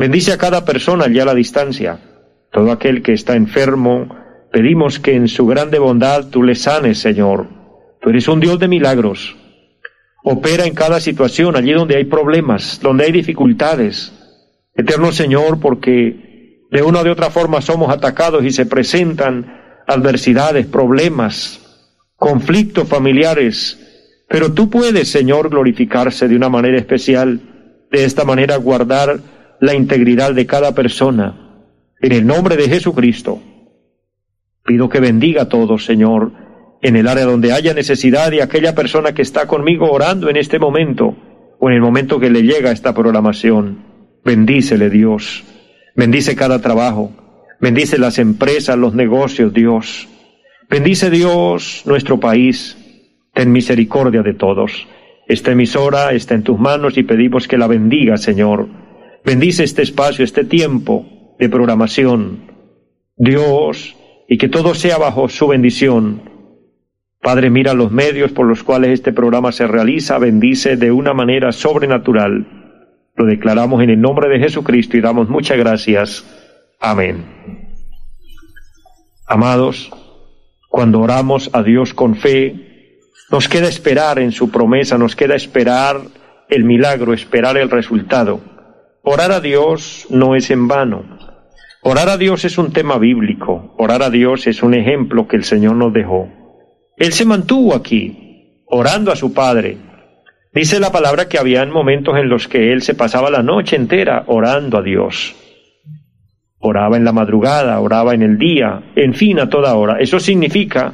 Bendice 0.00 0.32
a 0.32 0.38
cada 0.38 0.64
persona 0.64 1.04
allá 1.04 1.24
a 1.24 1.26
la 1.26 1.34
distancia. 1.34 1.98
Todo 2.50 2.72
aquel 2.72 3.02
que 3.02 3.12
está 3.12 3.36
enfermo, 3.36 4.08
pedimos 4.50 4.98
que 4.98 5.14
en 5.14 5.28
su 5.28 5.46
grande 5.46 5.78
bondad 5.78 6.30
tú 6.30 6.42
le 6.42 6.54
sanes, 6.54 6.96
Señor. 6.96 7.48
Tú 8.00 8.08
eres 8.08 8.26
un 8.26 8.40
Dios 8.40 8.58
de 8.58 8.66
milagros. 8.66 9.36
Opera 10.24 10.64
en 10.64 10.72
cada 10.72 11.00
situación, 11.00 11.54
allí 11.54 11.74
donde 11.74 11.96
hay 11.96 12.06
problemas, 12.06 12.80
donde 12.82 13.04
hay 13.04 13.12
dificultades. 13.12 14.10
Eterno 14.74 15.12
Señor, 15.12 15.60
porque 15.60 16.64
de 16.70 16.82
una 16.82 17.00
o 17.00 17.04
de 17.04 17.10
otra 17.10 17.28
forma 17.28 17.60
somos 17.60 17.90
atacados 17.90 18.42
y 18.42 18.52
se 18.52 18.64
presentan 18.64 19.82
adversidades, 19.86 20.64
problemas, 20.64 21.60
conflictos 22.16 22.88
familiares, 22.88 23.78
pero 24.30 24.50
tú 24.50 24.70
puedes, 24.70 25.10
Señor, 25.10 25.50
glorificarse 25.50 26.26
de 26.26 26.36
una 26.36 26.48
manera 26.48 26.78
especial, 26.78 27.38
de 27.92 28.04
esta 28.06 28.24
manera 28.24 28.56
guardar 28.56 29.39
la 29.60 29.74
integridad 29.74 30.34
de 30.34 30.46
cada 30.46 30.74
persona. 30.74 31.66
En 32.00 32.12
el 32.12 32.26
nombre 32.26 32.56
de 32.56 32.68
Jesucristo, 32.68 33.40
pido 34.64 34.88
que 34.88 35.00
bendiga 35.00 35.42
a 35.42 35.48
todos, 35.48 35.84
Señor, 35.84 36.32
en 36.82 36.96
el 36.96 37.06
área 37.06 37.26
donde 37.26 37.52
haya 37.52 37.74
necesidad 37.74 38.30
de 38.30 38.42
aquella 38.42 38.74
persona 38.74 39.12
que 39.12 39.22
está 39.22 39.46
conmigo 39.46 39.90
orando 39.90 40.30
en 40.30 40.36
este 40.36 40.58
momento 40.58 41.14
o 41.58 41.68
en 41.68 41.76
el 41.76 41.82
momento 41.82 42.18
que 42.18 42.30
le 42.30 42.42
llega 42.42 42.72
esta 42.72 42.94
programación. 42.94 43.84
Bendícele, 44.24 44.88
Dios. 44.88 45.44
Bendice 45.94 46.34
cada 46.34 46.60
trabajo. 46.60 47.12
Bendice 47.60 47.98
las 47.98 48.18
empresas, 48.18 48.78
los 48.78 48.94
negocios, 48.94 49.52
Dios. 49.52 50.08
Bendice, 50.70 51.10
Dios, 51.10 51.82
nuestro 51.84 52.18
país 52.18 52.78
ten 53.34 53.52
misericordia 53.52 54.22
de 54.22 54.34
todos. 54.34 54.86
Esta 55.28 55.52
emisora 55.52 56.12
está 56.12 56.34
en 56.34 56.42
tus 56.42 56.58
manos 56.58 56.96
y 56.98 57.02
pedimos 57.02 57.46
que 57.46 57.58
la 57.58 57.66
bendiga, 57.66 58.16
Señor. 58.16 58.68
Bendice 59.24 59.64
este 59.64 59.82
espacio, 59.82 60.24
este 60.24 60.44
tiempo 60.44 61.36
de 61.38 61.48
programación. 61.48 62.50
Dios, 63.16 63.96
y 64.28 64.38
que 64.38 64.48
todo 64.48 64.74
sea 64.74 64.96
bajo 64.96 65.28
su 65.28 65.48
bendición. 65.48 66.22
Padre, 67.20 67.50
mira 67.50 67.74
los 67.74 67.92
medios 67.92 68.32
por 68.32 68.46
los 68.46 68.62
cuales 68.62 68.92
este 68.92 69.12
programa 69.12 69.52
se 69.52 69.66
realiza, 69.66 70.18
bendice 70.18 70.76
de 70.76 70.90
una 70.90 71.12
manera 71.12 71.52
sobrenatural. 71.52 72.46
Lo 73.14 73.26
declaramos 73.26 73.82
en 73.82 73.90
el 73.90 74.00
nombre 74.00 74.28
de 74.30 74.38
Jesucristo 74.38 74.96
y 74.96 75.02
damos 75.02 75.28
muchas 75.28 75.58
gracias. 75.58 76.24
Amén. 76.80 77.24
Amados, 79.26 79.90
cuando 80.68 81.00
oramos 81.00 81.50
a 81.52 81.62
Dios 81.62 81.92
con 81.92 82.16
fe, 82.16 82.98
nos 83.30 83.48
queda 83.48 83.68
esperar 83.68 84.18
en 84.18 84.32
su 84.32 84.50
promesa, 84.50 84.96
nos 84.96 85.14
queda 85.14 85.34
esperar 85.34 86.00
el 86.48 86.64
milagro, 86.64 87.12
esperar 87.12 87.58
el 87.58 87.68
resultado. 87.68 88.40
Orar 89.02 89.32
a 89.32 89.40
Dios 89.40 90.06
no 90.10 90.34
es 90.34 90.50
en 90.50 90.68
vano. 90.68 91.04
Orar 91.82 92.10
a 92.10 92.18
Dios 92.18 92.44
es 92.44 92.58
un 92.58 92.72
tema 92.72 92.98
bíblico. 92.98 93.74
Orar 93.78 94.02
a 94.02 94.10
Dios 94.10 94.46
es 94.46 94.62
un 94.62 94.74
ejemplo 94.74 95.26
que 95.26 95.36
el 95.36 95.44
Señor 95.44 95.76
nos 95.76 95.92
dejó. 95.92 96.28
Él 96.98 97.12
se 97.12 97.24
mantuvo 97.24 97.74
aquí, 97.74 98.62
orando 98.66 99.10
a 99.10 99.16
su 99.16 99.32
Padre. 99.32 99.78
Dice 100.52 100.80
la 100.80 100.92
palabra 100.92 101.28
que 101.28 101.38
habían 101.38 101.70
momentos 101.70 102.18
en 102.18 102.28
los 102.28 102.46
que 102.46 102.72
Él 102.72 102.82
se 102.82 102.94
pasaba 102.94 103.30
la 103.30 103.42
noche 103.42 103.76
entera 103.76 104.24
orando 104.26 104.76
a 104.78 104.82
Dios. 104.82 105.34
Oraba 106.58 106.98
en 106.98 107.04
la 107.04 107.12
madrugada, 107.12 107.80
oraba 107.80 108.12
en 108.12 108.20
el 108.20 108.36
día, 108.36 108.92
en 108.96 109.14
fin, 109.14 109.40
a 109.40 109.48
toda 109.48 109.74
hora. 109.76 109.98
Eso 109.98 110.20
significa 110.20 110.92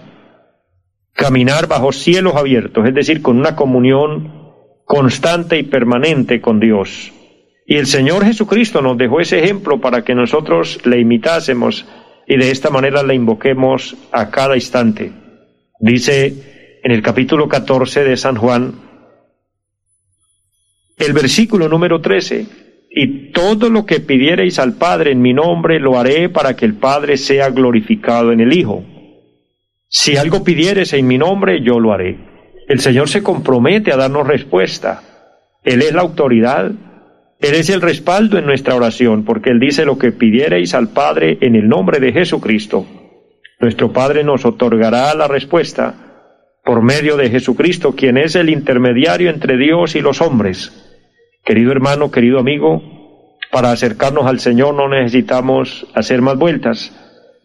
caminar 1.12 1.66
bajo 1.66 1.90
cielos 1.90 2.36
abiertos, 2.36 2.86
es 2.86 2.94
decir, 2.94 3.20
con 3.20 3.36
una 3.36 3.56
comunión 3.56 4.52
constante 4.84 5.58
y 5.58 5.64
permanente 5.64 6.40
con 6.40 6.60
Dios. 6.60 7.12
Y 7.66 7.76
el 7.76 7.86
Señor 7.86 8.24
Jesucristo 8.24 8.80
nos 8.80 8.96
dejó 8.96 9.20
ese 9.20 9.40
ejemplo 9.42 9.80
para 9.80 10.02
que 10.02 10.14
nosotros 10.14 10.80
le 10.84 11.00
imitásemos 11.00 11.86
y 12.26 12.36
de 12.36 12.50
esta 12.50 12.70
manera 12.70 13.02
le 13.02 13.14
invoquemos 13.14 13.96
a 14.12 14.30
cada 14.30 14.54
instante. 14.54 15.12
Dice 15.80 16.80
en 16.82 16.92
el 16.92 17.02
capítulo 17.02 17.48
14 17.48 18.04
de 18.04 18.16
San 18.16 18.36
Juan, 18.36 18.74
el 20.96 21.12
versículo 21.12 21.68
número 21.68 22.00
13, 22.00 22.46
y 22.88 23.32
todo 23.32 23.68
lo 23.68 23.84
que 23.84 24.00
pidiereis 24.00 24.58
al 24.58 24.74
Padre 24.74 25.10
en 25.10 25.20
mi 25.20 25.34
nombre 25.34 25.78
lo 25.78 25.98
haré 25.98 26.28
para 26.28 26.56
que 26.56 26.64
el 26.64 26.74
Padre 26.74 27.16
sea 27.18 27.50
glorificado 27.50 28.32
en 28.32 28.40
el 28.40 28.56
Hijo. 28.56 28.84
Si 29.88 30.16
algo 30.16 30.42
pidieres 30.42 30.92
en 30.94 31.06
mi 31.06 31.18
nombre, 31.18 31.60
yo 31.62 31.78
lo 31.78 31.92
haré. 31.92 32.16
El 32.68 32.80
Señor 32.80 33.08
se 33.08 33.22
compromete 33.22 33.92
a 33.92 33.96
darnos 33.96 34.26
respuesta. 34.26 35.02
Él 35.62 35.82
es 35.82 35.92
la 35.92 36.00
autoridad. 36.00 36.72
Él 37.40 37.54
es 37.54 37.68
el 37.70 37.80
respaldo 37.80 38.38
en 38.38 38.46
nuestra 38.46 38.74
oración, 38.74 39.24
porque 39.24 39.50
Él 39.50 39.60
dice 39.60 39.84
lo 39.84 39.98
que 39.98 40.12
pidiereis 40.12 40.74
al 40.74 40.88
Padre 40.88 41.38
en 41.40 41.54
el 41.54 41.68
nombre 41.68 42.00
de 42.00 42.12
Jesucristo. 42.12 42.86
Nuestro 43.60 43.92
Padre 43.92 44.24
nos 44.24 44.44
otorgará 44.44 45.14
la 45.14 45.28
respuesta 45.28 45.94
por 46.64 46.82
medio 46.82 47.16
de 47.16 47.30
Jesucristo, 47.30 47.94
quien 47.94 48.16
es 48.16 48.34
el 48.34 48.50
intermediario 48.50 49.30
entre 49.30 49.56
Dios 49.56 49.94
y 49.96 50.00
los 50.00 50.20
hombres. 50.20 50.72
Querido 51.44 51.70
hermano, 51.72 52.10
querido 52.10 52.38
amigo, 52.38 53.36
para 53.52 53.70
acercarnos 53.70 54.26
al 54.26 54.40
Señor 54.40 54.74
no 54.74 54.88
necesitamos 54.88 55.86
hacer 55.94 56.20
más 56.22 56.36
vueltas 56.36 56.92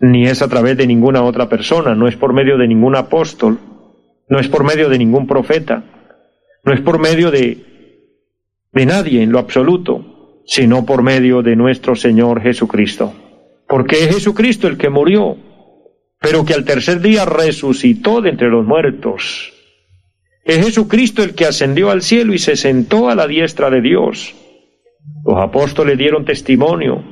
ni 0.02 0.26
es 0.26 0.42
a 0.42 0.48
través 0.48 0.76
de 0.78 0.88
ninguna 0.88 1.22
otra 1.22 1.48
persona, 1.48 1.94
no 1.94 2.08
es 2.08 2.16
por 2.18 2.34
medio 2.34 2.58
de 2.58 2.68
ningún 2.68 2.96
apóstol, 2.96 3.60
no 4.28 4.40
es 4.40 4.48
por 4.48 4.64
medio 4.64 4.90
de 4.90 4.98
ningún 4.98 5.28
profeta, 5.28 5.84
no 6.64 6.74
es 6.74 6.82
por 6.82 7.00
medio 7.00 7.30
de, 7.30 7.71
de 8.74 8.86
nadie 8.86 9.22
en 9.22 9.32
lo 9.32 9.40
absoluto, 9.40 10.44
sino 10.46 10.86
por 10.86 11.04
medio 11.04 11.42
de 11.42 11.56
nuestro 11.56 11.96
Señor 11.96 12.42
Jesucristo. 12.42 13.14
Porque 13.68 14.04
es 14.04 14.16
Jesucristo 14.16 14.68
el 14.68 14.78
que 14.78 14.90
murió, 14.90 15.38
pero 16.20 16.46
que 16.46 16.54
al 16.54 16.66
tercer 16.66 17.02
día 17.02 17.26
resucitó 17.26 18.22
de 18.22 18.30
entre 18.30 18.50
los 18.50 18.66
muertos. 18.66 19.54
Es 20.44 20.66
Jesucristo 20.66 21.24
el 21.24 21.36
que 21.36 21.46
ascendió 21.46 21.92
al 21.92 22.02
cielo 22.02 22.34
y 22.34 22.40
se 22.40 22.56
sentó 22.56 23.10
a 23.10 23.16
la 23.16 23.28
diestra 23.28 23.70
de 23.70 23.82
Dios. 23.82 24.34
Los 25.24 25.40
apóstoles 25.40 25.98
dieron 25.98 26.26
testimonio 26.26 27.04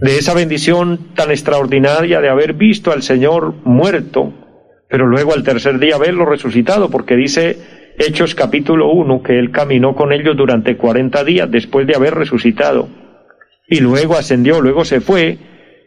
de 0.00 0.18
esa 0.18 0.32
bendición 0.32 1.12
tan 1.14 1.30
extraordinaria 1.30 2.20
de 2.20 2.28
haber 2.28 2.52
visto 2.52 2.92
al 2.92 3.02
Señor 3.02 3.54
muerto, 3.64 4.32
pero 4.88 5.06
luego 5.06 5.32
al 5.32 5.42
tercer 5.42 5.78
día 5.78 5.98
verlo 5.98 6.24
resucitado, 6.24 6.88
porque 6.88 7.16
dice 7.16 7.77
Hechos 7.98 8.36
capítulo 8.36 8.92
1 8.92 9.22
que 9.24 9.40
Él 9.40 9.50
caminó 9.50 9.96
con 9.96 10.12
ellos 10.12 10.36
durante 10.36 10.76
cuarenta 10.76 11.24
días 11.24 11.50
después 11.50 11.84
de 11.84 11.96
haber 11.96 12.14
resucitado, 12.14 12.88
y 13.68 13.80
luego 13.80 14.14
ascendió, 14.14 14.60
luego 14.60 14.84
se 14.84 15.00
fue, 15.00 15.38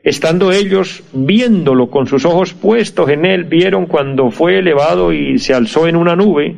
estando 0.04 0.52
ellos 0.52 1.04
viéndolo 1.14 1.90
con 1.90 2.08
sus 2.08 2.26
ojos 2.26 2.54
puestos 2.54 3.10
en 3.10 3.26
Él, 3.26 3.46
vieron 3.46 3.86
cuando 3.86 4.30
fue 4.30 4.60
elevado 4.60 5.14
y 5.14 5.40
se 5.40 5.54
alzó 5.54 5.88
en 5.88 5.96
una 5.96 6.18
nube, 6.18 6.58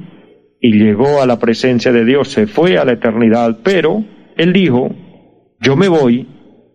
y 0.60 0.72
llegó 0.72 1.22
a 1.22 1.28
la 1.28 1.38
presencia 1.38 1.92
de 1.92 2.04
Dios, 2.04 2.30
se 2.30 2.48
fue 2.48 2.80
a 2.80 2.86
la 2.86 2.94
eternidad, 2.94 3.60
pero 3.64 4.04
Él 4.36 4.54
dijo, 4.54 4.90
yo 5.60 5.76
me 5.76 5.88
voy, 5.88 6.28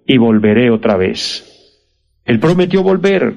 y 0.06 0.18
volveré 0.18 0.70
otra 0.70 0.96
vez. 0.96 1.82
Él 2.24 2.38
prometió 2.38 2.84
volver, 2.84 3.34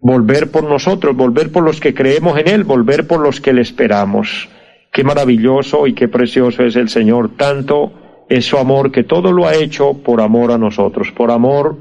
volver 0.00 0.50
por 0.50 0.64
nosotros, 0.64 1.14
volver 1.14 1.52
por 1.52 1.62
los 1.62 1.78
que 1.78 1.94
creemos 1.94 2.36
en 2.36 2.48
Él, 2.48 2.64
volver 2.64 3.06
por 3.06 3.20
los 3.20 3.40
que 3.40 3.52
le 3.52 3.62
esperamos. 3.62 4.48
Qué 4.92 5.04
maravilloso 5.04 5.86
y 5.86 5.94
qué 5.94 6.08
precioso 6.08 6.64
es 6.64 6.76
el 6.76 6.90
Señor, 6.90 7.30
tanto 7.36 8.26
es 8.28 8.44
su 8.44 8.58
amor 8.58 8.92
que 8.92 9.04
todo 9.04 9.32
lo 9.32 9.46
ha 9.46 9.54
hecho 9.54 9.94
por 9.94 10.20
amor 10.20 10.52
a 10.52 10.58
nosotros, 10.58 11.10
por 11.12 11.30
amor 11.30 11.76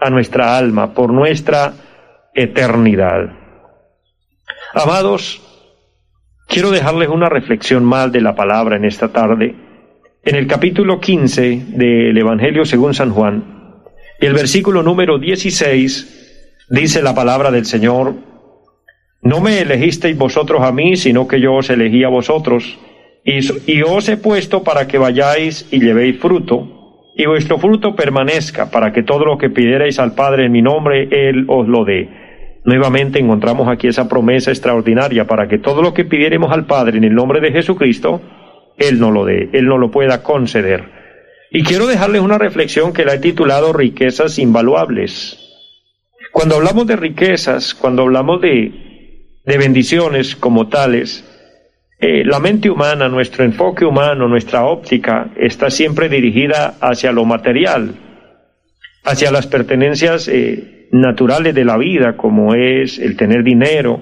a 0.00 0.10
nuestra 0.10 0.58
alma, 0.58 0.92
por 0.92 1.12
nuestra 1.12 1.74
eternidad. 2.34 3.30
Amados, 4.74 5.40
quiero 6.48 6.72
dejarles 6.72 7.08
una 7.08 7.28
reflexión 7.28 7.84
más 7.84 8.10
de 8.10 8.20
la 8.20 8.34
palabra 8.34 8.76
en 8.76 8.84
esta 8.84 9.08
tarde. 9.08 9.54
En 10.24 10.34
el 10.34 10.48
capítulo 10.48 11.00
15 11.00 11.66
del 11.68 12.18
Evangelio 12.18 12.64
según 12.64 12.94
San 12.94 13.10
Juan, 13.10 13.84
el 14.18 14.34
versículo 14.34 14.82
número 14.82 15.18
16 15.20 16.66
dice 16.68 17.00
la 17.00 17.14
palabra 17.14 17.52
del 17.52 17.64
Señor, 17.64 18.14
no 19.22 19.40
me 19.40 19.60
elegisteis 19.60 20.16
vosotros 20.16 20.62
a 20.62 20.72
mí, 20.72 20.96
sino 20.96 21.26
que 21.26 21.40
yo 21.40 21.54
os 21.54 21.70
elegí 21.70 22.04
a 22.04 22.08
vosotros, 22.08 22.78
y, 23.24 23.82
os 23.82 24.08
he 24.08 24.16
puesto 24.16 24.62
para 24.62 24.86
que 24.86 24.98
vayáis 24.98 25.66
y 25.72 25.80
llevéis 25.80 26.20
fruto, 26.20 27.02
y 27.16 27.26
vuestro 27.26 27.58
fruto 27.58 27.96
permanezca, 27.96 28.70
para 28.70 28.92
que 28.92 29.02
todo 29.02 29.24
lo 29.24 29.36
que 29.36 29.50
pidierais 29.50 29.98
al 29.98 30.14
Padre 30.14 30.46
en 30.46 30.52
mi 30.52 30.62
nombre, 30.62 31.08
Él 31.10 31.44
os 31.48 31.66
lo 31.66 31.84
dé. 31.84 32.08
Nuevamente 32.64 33.18
encontramos 33.18 33.68
aquí 33.68 33.88
esa 33.88 34.08
promesa 34.08 34.50
extraordinaria 34.50 35.26
para 35.26 35.48
que 35.48 35.58
todo 35.58 35.82
lo 35.82 35.92
que 35.92 36.04
pidiéremos 36.04 36.52
al 36.52 36.66
Padre 36.66 36.98
en 36.98 37.04
el 37.04 37.14
nombre 37.14 37.40
de 37.40 37.52
Jesucristo, 37.52 38.20
Él 38.76 39.00
no 39.00 39.10
lo 39.10 39.24
dé, 39.24 39.50
Él 39.52 39.66
no 39.66 39.78
lo 39.78 39.90
pueda 39.90 40.22
conceder. 40.22 40.84
Y 41.50 41.64
quiero 41.64 41.86
dejarles 41.86 42.22
una 42.22 42.38
reflexión 42.38 42.92
que 42.92 43.04
la 43.04 43.14
he 43.14 43.18
titulado 43.18 43.72
Riquezas 43.72 44.38
Invaluables. 44.38 45.42
Cuando 46.32 46.56
hablamos 46.56 46.86
de 46.86 46.96
riquezas, 46.96 47.74
cuando 47.74 48.02
hablamos 48.02 48.40
de, 48.40 48.85
de 49.46 49.58
bendiciones 49.58 50.34
como 50.34 50.68
tales, 50.68 51.24
eh, 51.98 52.24
la 52.24 52.40
mente 52.40 52.68
humana, 52.68 53.08
nuestro 53.08 53.44
enfoque 53.44 53.86
humano, 53.86 54.28
nuestra 54.28 54.66
óptica 54.66 55.30
está 55.36 55.70
siempre 55.70 56.10
dirigida 56.10 56.74
hacia 56.80 57.12
lo 57.12 57.24
material, 57.24 57.94
hacia 59.04 59.30
las 59.30 59.46
pertenencias 59.46 60.28
eh, 60.28 60.88
naturales 60.92 61.54
de 61.54 61.64
la 61.64 61.78
vida, 61.78 62.16
como 62.16 62.54
es 62.54 62.98
el 62.98 63.16
tener 63.16 63.44
dinero, 63.44 64.00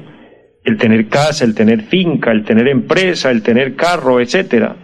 el 0.64 0.76
tener 0.76 1.08
casa, 1.08 1.44
el 1.44 1.54
tener 1.54 1.82
finca, 1.82 2.32
el 2.32 2.44
tener 2.44 2.66
empresa, 2.66 3.30
el 3.30 3.42
tener 3.42 3.76
carro, 3.76 4.20
etcétera. 4.20 4.74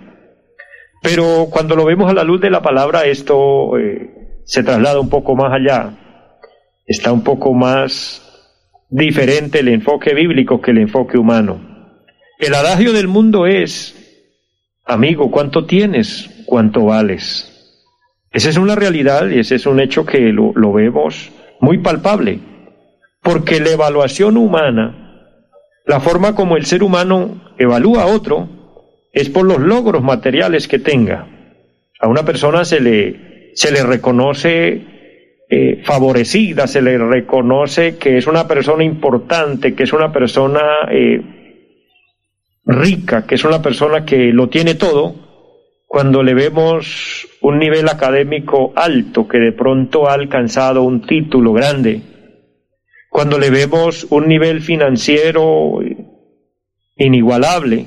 Pero 1.03 1.49
cuando 1.51 1.75
lo 1.75 1.87
vemos 1.87 2.11
a 2.11 2.15
la 2.15 2.23
luz 2.23 2.41
de 2.41 2.51
la 2.51 2.61
palabra, 2.61 3.07
esto 3.07 3.77
eh, 3.79 4.43
se 4.45 4.63
traslada 4.63 5.01
un 5.01 5.09
poco 5.09 5.35
más 5.35 5.53
allá. 5.53 5.97
Está 6.87 7.13
un 7.13 7.25
poco 7.25 7.55
más 7.55 8.30
diferente 8.91 9.61
el 9.61 9.69
enfoque 9.69 10.15
bíblico 10.15 10.61
que 10.61 10.73
el 10.73 10.79
enfoque 10.79 11.17
humano. 11.17 11.61
El 12.39 12.55
adagio 12.55 12.93
del 12.93 13.09
mundo 13.09 13.47
es, 13.47 13.95
amigo, 14.85 15.31
¿cuánto 15.31 15.65
tienes? 15.65 16.43
¿Cuánto 16.47 16.87
vales? 16.87 17.47
Esa 18.33 18.51
es 18.51 18.57
una 18.57 18.75
realidad 18.75 19.29
y 19.29 19.39
ese 19.39 19.57
es 19.57 19.67
un 19.67 19.81
hecho 19.81 20.05
que 20.05 20.19
lo, 20.33 20.53
lo 20.55 20.73
vemos 20.73 21.31
muy 21.61 21.79
palpable, 21.79 22.41
porque 23.23 23.61
la 23.61 23.71
evaluación 23.71 24.37
humana, 24.37 25.29
la 25.87 26.01
forma 26.01 26.35
como 26.35 26.57
el 26.57 26.67
ser 26.67 26.83
humano 26.83 27.53
evalúa 27.59 28.03
a 28.03 28.07
otro, 28.07 28.49
es 29.13 29.29
por 29.29 29.45
los 29.45 29.59
logros 29.59 30.03
materiales 30.03 30.69
que 30.69 30.79
tenga. 30.79 31.27
A 32.01 32.09
una 32.09 32.25
persona 32.25 32.65
se 32.65 32.81
le, 32.81 33.51
se 33.55 33.71
le 33.73 33.83
reconoce 33.83 34.90
eh, 35.53 35.83
favorecida, 35.83 36.69
se 36.69 36.81
le 36.81 36.97
reconoce 36.97 37.99
que 37.99 38.17
es 38.17 38.29
una 38.29 38.47
persona 38.47 38.85
importante, 38.85 39.75
que 39.75 39.83
es 39.83 39.93
una 39.93 40.13
persona 40.13 40.61
eh, 40.89 41.21
rica, 42.65 43.27
que 43.27 43.35
es 43.35 43.45
una 43.45 43.61
persona 43.61 44.05
que 44.05 44.33
lo 44.33 44.49
tiene 44.49 44.77
todo, 44.77 45.13
cuando 45.89 46.23
le 46.23 46.35
vemos 46.35 47.27
un 47.41 47.59
nivel 47.59 47.89
académico 47.89 48.73
alto, 48.77 49.27
que 49.27 49.39
de 49.39 49.51
pronto 49.51 50.09
ha 50.09 50.13
alcanzado 50.13 50.85
un 50.85 51.03
título 51.03 51.53
grande, 51.53 52.01
cuando 53.09 53.37
le 53.37 53.51
vemos 53.51 54.07
un 54.11 54.29
nivel 54.29 54.61
financiero 54.61 55.81
inigualable, 56.95 57.87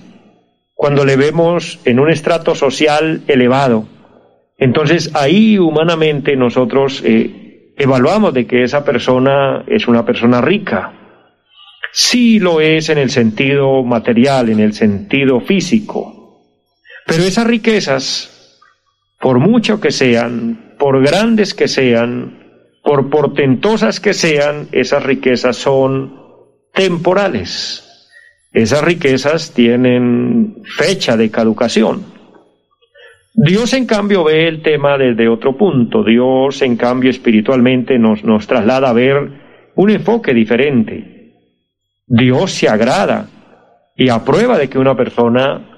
cuando 0.74 1.06
le 1.06 1.16
vemos 1.16 1.80
en 1.86 2.02
un 2.02 2.10
estrato 2.10 2.56
social 2.56 3.22
elevado, 3.30 3.88
entonces 4.58 5.16
ahí 5.16 5.58
humanamente 5.58 6.36
nosotros 6.36 7.02
eh, 7.06 7.43
evaluamos 7.76 8.34
de 8.34 8.46
que 8.46 8.64
esa 8.64 8.84
persona 8.84 9.64
es 9.68 9.88
una 9.88 10.06
persona 10.06 10.42
rica. 10.42 10.94
Sí 11.92 12.40
lo 12.40 12.62
es 12.62 12.90
en 12.90 12.98
el 12.98 13.10
sentido 13.10 13.84
material, 13.84 14.50
en 14.50 14.60
el 14.60 14.74
sentido 14.74 15.42
físico, 15.42 16.24
pero 17.06 17.24
esas 17.24 17.46
riquezas, 17.46 18.60
por 19.20 19.40
mucho 19.40 19.80
que 19.80 19.92
sean, 19.92 20.76
por 20.80 21.04
grandes 21.04 21.54
que 21.54 21.68
sean, 21.68 22.40
por 22.84 23.10
portentosas 23.10 24.00
que 24.00 24.14
sean, 24.14 24.68
esas 24.72 25.04
riquezas 25.04 25.58
son 25.58 26.20
temporales. 26.74 28.10
Esas 28.52 28.84
riquezas 28.84 29.52
tienen 29.52 30.58
fecha 30.64 31.18
de 31.18 31.32
caducación. 31.32 32.13
Dios 33.46 33.74
en 33.74 33.86
cambio 33.86 34.24
ve 34.24 34.48
el 34.48 34.62
tema 34.62 34.98
desde 34.98 35.28
otro 35.28 35.58
punto. 35.58 36.04
Dios 36.04 36.62
en 36.62 36.78
cambio 36.78 37.10
espiritualmente 37.10 38.00
nos, 38.00 38.24
nos 38.24 38.48
traslada 38.48 38.90
a 38.90 38.94
ver 38.94 39.32
un 39.76 39.90
enfoque 39.90 40.34
diferente. 40.34 41.34
Dios 42.08 42.52
se 42.52 42.70
agrada 42.70 43.28
y 43.98 44.08
aprueba 44.08 44.58
de 44.58 44.70
que 44.70 44.80
una 44.80 44.96
persona 44.96 45.70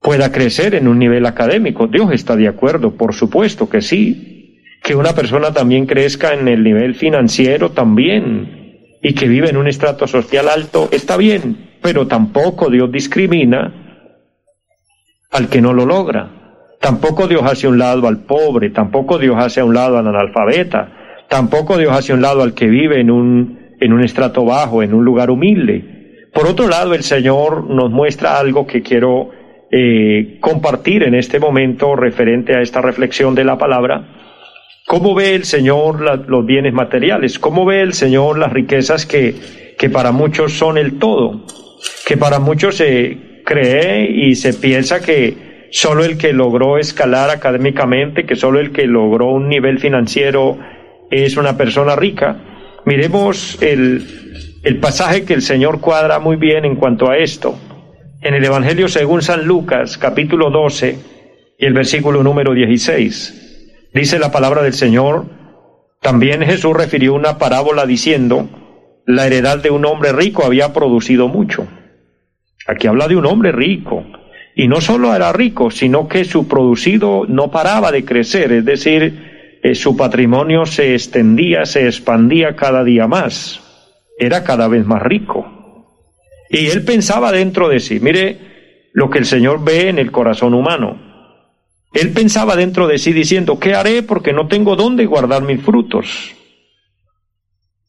pueda 0.00 0.30
crecer 0.30 0.76
en 0.76 0.86
un 0.86 1.00
nivel 1.00 1.26
académico. 1.26 1.88
Dios 1.88 2.12
está 2.12 2.36
de 2.36 2.46
acuerdo, 2.46 2.96
por 2.96 3.14
supuesto 3.14 3.68
que 3.68 3.82
sí. 3.82 4.62
Que 4.84 4.94
una 4.94 5.14
persona 5.14 5.52
también 5.52 5.86
crezca 5.86 6.34
en 6.34 6.46
el 6.46 6.62
nivel 6.62 6.94
financiero 6.94 7.72
también 7.72 8.98
y 9.02 9.12
que 9.14 9.26
vive 9.26 9.50
en 9.50 9.56
un 9.56 9.66
estrato 9.66 10.06
social 10.06 10.48
alto, 10.48 10.88
está 10.92 11.16
bien, 11.16 11.78
pero 11.82 12.06
tampoco 12.06 12.70
Dios 12.70 12.92
discrimina 12.92 13.87
al 15.30 15.48
que 15.48 15.60
no 15.60 15.72
lo 15.72 15.86
logra. 15.86 16.30
Tampoco 16.80 17.26
Dios 17.26 17.42
hace 17.44 17.66
un 17.68 17.78
lado 17.78 18.06
al 18.06 18.18
pobre, 18.18 18.70
tampoco 18.70 19.18
Dios 19.18 19.36
hace 19.38 19.62
un 19.62 19.74
lado 19.74 19.98
al 19.98 20.06
analfabeta, 20.06 21.26
tampoco 21.28 21.76
Dios 21.76 21.92
hace 21.92 22.14
un 22.14 22.22
lado 22.22 22.42
al 22.42 22.54
que 22.54 22.66
vive 22.66 23.00
en 23.00 23.10
un, 23.10 23.76
en 23.80 23.92
un 23.92 24.04
estrato 24.04 24.44
bajo, 24.44 24.82
en 24.82 24.94
un 24.94 25.04
lugar 25.04 25.30
humilde. 25.30 26.28
Por 26.32 26.46
otro 26.46 26.68
lado, 26.68 26.94
el 26.94 27.02
Señor 27.02 27.68
nos 27.68 27.90
muestra 27.90 28.38
algo 28.38 28.66
que 28.66 28.82
quiero 28.82 29.30
eh, 29.70 30.38
compartir 30.40 31.02
en 31.02 31.14
este 31.14 31.40
momento 31.40 31.96
referente 31.96 32.54
a 32.54 32.62
esta 32.62 32.80
reflexión 32.80 33.34
de 33.34 33.44
la 33.44 33.58
palabra. 33.58 34.14
¿Cómo 34.86 35.14
ve 35.14 35.34
el 35.34 35.44
Señor 35.44 36.00
los 36.28 36.46
bienes 36.46 36.72
materiales? 36.72 37.38
¿Cómo 37.38 37.66
ve 37.66 37.82
el 37.82 37.92
Señor 37.92 38.38
las 38.38 38.52
riquezas 38.52 39.04
que, 39.04 39.74
que 39.76 39.90
para 39.90 40.12
muchos 40.12 40.52
son 40.52 40.78
el 40.78 40.98
todo? 40.98 41.44
Que 42.06 42.16
para 42.16 42.38
muchos 42.38 42.76
se 42.76 43.27
cree 43.48 44.10
y 44.10 44.34
se 44.34 44.52
piensa 44.52 45.00
que 45.00 45.68
solo 45.70 46.04
el 46.04 46.18
que 46.18 46.34
logró 46.34 46.76
escalar 46.76 47.30
académicamente, 47.30 48.26
que 48.26 48.36
solo 48.36 48.60
el 48.60 48.72
que 48.72 48.86
logró 48.86 49.32
un 49.32 49.48
nivel 49.48 49.78
financiero 49.78 50.58
es 51.10 51.38
una 51.38 51.56
persona 51.56 51.96
rica. 51.96 52.36
Miremos 52.84 53.56
el, 53.62 54.60
el 54.62 54.76
pasaje 54.80 55.24
que 55.24 55.32
el 55.32 55.40
Señor 55.40 55.80
cuadra 55.80 56.18
muy 56.18 56.36
bien 56.36 56.66
en 56.66 56.76
cuanto 56.76 57.08
a 57.08 57.16
esto 57.16 57.58
en 58.20 58.34
el 58.34 58.44
Evangelio 58.44 58.88
según 58.88 59.22
San 59.22 59.46
Lucas, 59.46 59.96
capítulo 59.96 60.50
12 60.50 60.98
y 61.58 61.64
el 61.64 61.72
versículo 61.72 62.22
número 62.22 62.52
16. 62.52 63.88
Dice 63.94 64.18
la 64.18 64.30
palabra 64.30 64.62
del 64.62 64.74
Señor, 64.74 65.24
también 66.02 66.42
Jesús 66.42 66.76
refirió 66.76 67.14
una 67.14 67.38
parábola 67.38 67.86
diciendo, 67.86 68.48
la 69.06 69.26
heredad 69.26 69.58
de 69.58 69.70
un 69.70 69.86
hombre 69.86 70.12
rico 70.12 70.44
había 70.44 70.74
producido 70.74 71.28
mucho. 71.28 71.66
Aquí 72.68 72.86
habla 72.86 73.08
de 73.08 73.16
un 73.16 73.26
hombre 73.26 73.50
rico. 73.50 74.04
Y 74.54 74.68
no 74.68 74.80
solo 74.80 75.14
era 75.14 75.32
rico, 75.32 75.70
sino 75.70 76.06
que 76.06 76.24
su 76.24 76.46
producido 76.46 77.24
no 77.26 77.50
paraba 77.50 77.90
de 77.90 78.04
crecer, 78.04 78.52
es 78.52 78.64
decir, 78.64 79.58
eh, 79.62 79.74
su 79.74 79.96
patrimonio 79.96 80.66
se 80.66 80.94
extendía, 80.94 81.64
se 81.64 81.86
expandía 81.86 82.56
cada 82.56 82.84
día 82.84 83.06
más. 83.06 83.60
Era 84.18 84.44
cada 84.44 84.68
vez 84.68 84.84
más 84.84 85.02
rico. 85.02 85.86
Y 86.50 86.66
él 86.66 86.84
pensaba 86.84 87.32
dentro 87.32 87.68
de 87.68 87.80
sí, 87.80 88.00
mire 88.00 88.90
lo 88.92 89.10
que 89.10 89.18
el 89.18 89.26
Señor 89.26 89.64
ve 89.64 89.88
en 89.88 89.98
el 89.98 90.10
corazón 90.10 90.54
humano. 90.54 90.98
Él 91.94 92.10
pensaba 92.10 92.56
dentro 92.56 92.86
de 92.86 92.98
sí 92.98 93.12
diciendo, 93.12 93.58
¿qué 93.58 93.74
haré 93.74 94.02
porque 94.02 94.32
no 94.32 94.46
tengo 94.46 94.76
dónde 94.76 95.06
guardar 95.06 95.42
mis 95.42 95.62
frutos? 95.62 96.34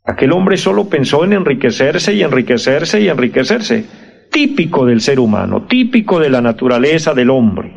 Aquel 0.06 0.32
hombre 0.32 0.56
solo 0.58 0.88
pensó 0.88 1.26
en 1.26 1.34
enriquecerse 1.34 2.14
y 2.14 2.24
enriquecerse 2.24 3.02
y 3.02 3.10
enriquecerse, 3.10 3.86
típico 4.30 4.86
del 4.86 5.02
ser 5.02 5.20
humano, 5.20 5.66
típico 5.68 6.20
de 6.20 6.30
la 6.30 6.42
naturaleza 6.42 7.14
del 7.14 7.30
hombre. 7.30 7.76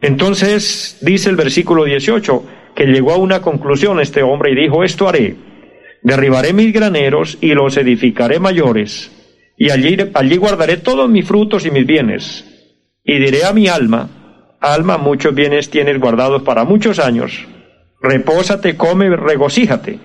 Entonces 0.00 0.98
dice 1.02 1.30
el 1.30 1.36
versículo 1.36 1.84
18 1.84 2.44
que 2.74 2.86
llegó 2.86 3.12
a 3.12 3.18
una 3.18 3.42
conclusión 3.42 4.00
este 4.00 4.22
hombre 4.22 4.52
y 4.52 4.54
dijo, 4.54 4.84
esto 4.84 5.08
haré 5.08 5.36
derribaré 6.02 6.52
mis 6.52 6.72
graneros 6.72 7.38
y 7.40 7.54
los 7.54 7.76
edificaré 7.76 8.38
mayores, 8.38 9.10
y 9.56 9.70
allí, 9.70 9.96
allí 10.14 10.36
guardaré 10.36 10.78
todos 10.78 11.08
mis 11.08 11.26
frutos 11.26 11.66
y 11.66 11.70
mis 11.70 11.86
bienes. 11.86 12.44
Y 13.04 13.18
diré 13.18 13.44
a 13.44 13.52
mi 13.52 13.68
alma, 13.68 14.56
alma, 14.60 14.98
muchos 14.98 15.34
bienes 15.34 15.70
tienes 15.70 15.98
guardados 15.98 16.42
para 16.42 16.64
muchos 16.64 16.98
años, 16.98 17.46
repósate, 18.00 18.76
come, 18.76 19.14
regocíjate. 19.16 19.98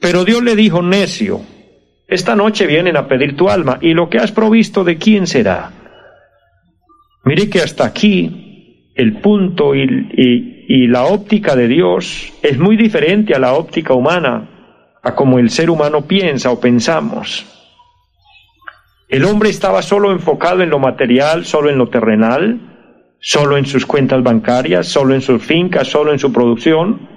Pero 0.00 0.24
Dios 0.24 0.42
le 0.42 0.56
dijo, 0.56 0.82
necio, 0.82 1.40
esta 2.08 2.36
noche 2.36 2.66
vienen 2.66 2.96
a 2.96 3.08
pedir 3.08 3.36
tu 3.36 3.48
alma, 3.50 3.78
y 3.80 3.92
lo 3.92 4.08
que 4.08 4.18
has 4.18 4.32
provisto 4.32 4.84
de 4.84 4.96
quién 4.96 5.26
será. 5.26 5.72
Mire 7.24 7.50
que 7.50 7.60
hasta 7.60 7.84
aquí 7.84 8.92
el 8.94 9.20
punto 9.20 9.74
y, 9.74 10.86
la 10.88 11.04
óptica 11.04 11.54
de 11.54 11.68
Dios 11.68 12.32
es 12.42 12.58
muy 12.58 12.76
diferente 12.76 13.34
a 13.34 13.38
la 13.38 13.54
óptica 13.54 13.94
humana 13.94 14.48
a 15.02 15.14
como 15.14 15.38
el 15.38 15.50
ser 15.50 15.70
humano 15.70 16.06
piensa 16.06 16.50
o 16.50 16.60
pensamos. 16.60 17.46
El 19.08 19.24
hombre 19.24 19.50
estaba 19.50 19.82
solo 19.82 20.10
enfocado 20.10 20.62
en 20.62 20.70
lo 20.70 20.80
material, 20.80 21.44
solo 21.44 21.70
en 21.70 21.78
lo 21.78 21.88
terrenal, 21.88 22.58
solo 23.20 23.56
en 23.56 23.66
sus 23.66 23.86
cuentas 23.86 24.22
bancarias, 24.24 24.88
solo 24.88 25.14
en 25.14 25.20
sus 25.20 25.42
fincas, 25.42 25.86
solo 25.86 26.12
en 26.12 26.18
su 26.18 26.32
producción, 26.32 27.08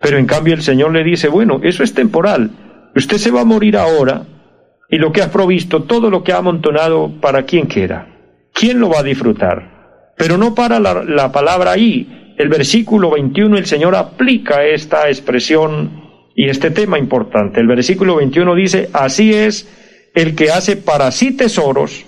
pero 0.00 0.18
en 0.18 0.26
cambio 0.26 0.54
el 0.54 0.62
Señor 0.62 0.92
le 0.92 1.04
dice, 1.04 1.28
bueno, 1.28 1.60
eso 1.62 1.84
es 1.84 1.94
temporal, 1.94 2.50
Usted 2.94 3.16
se 3.18 3.30
va 3.30 3.42
a 3.42 3.44
morir 3.44 3.76
ahora 3.76 4.24
y 4.90 4.96
lo 4.96 5.12
que 5.12 5.22
has 5.22 5.28
provisto, 5.28 5.84
todo 5.84 6.10
lo 6.10 6.22
que 6.22 6.32
ha 6.32 6.38
amontonado, 6.38 7.20
¿para 7.20 7.44
quién 7.44 7.66
queda? 7.66 8.08
¿Quién 8.52 8.80
lo 8.80 8.88
va 8.88 9.00
a 9.00 9.02
disfrutar? 9.02 10.14
Pero 10.16 10.38
no 10.38 10.54
para 10.54 10.80
la, 10.80 11.04
la 11.04 11.30
palabra 11.30 11.72
ahí. 11.72 12.34
El 12.38 12.48
versículo 12.48 13.10
21 13.10 13.56
el 13.58 13.66
Señor 13.66 13.94
aplica 13.94 14.64
esta 14.64 15.08
expresión 15.08 16.08
y 16.34 16.48
este 16.48 16.70
tema 16.70 16.98
importante. 16.98 17.60
El 17.60 17.66
versículo 17.66 18.16
21 18.16 18.54
dice, 18.54 18.90
así 18.92 19.34
es 19.34 19.68
el 20.14 20.34
que 20.34 20.50
hace 20.50 20.76
para 20.76 21.10
sí 21.10 21.36
tesoros 21.36 22.04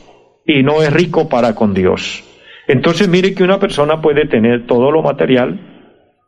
y 0.47 0.63
no 0.63 0.83
es 0.83 0.93
rico 0.93 1.29
para 1.29 1.55
con 1.55 1.75
Dios. 1.75 2.25
Entonces 2.67 3.09
mire 3.09 3.35
que 3.35 3.43
una 3.43 3.59
persona 3.59 4.01
puede 4.01 4.27
tener 4.27 4.67
todo 4.67 4.91
lo 4.91 5.03
material, 5.03 5.61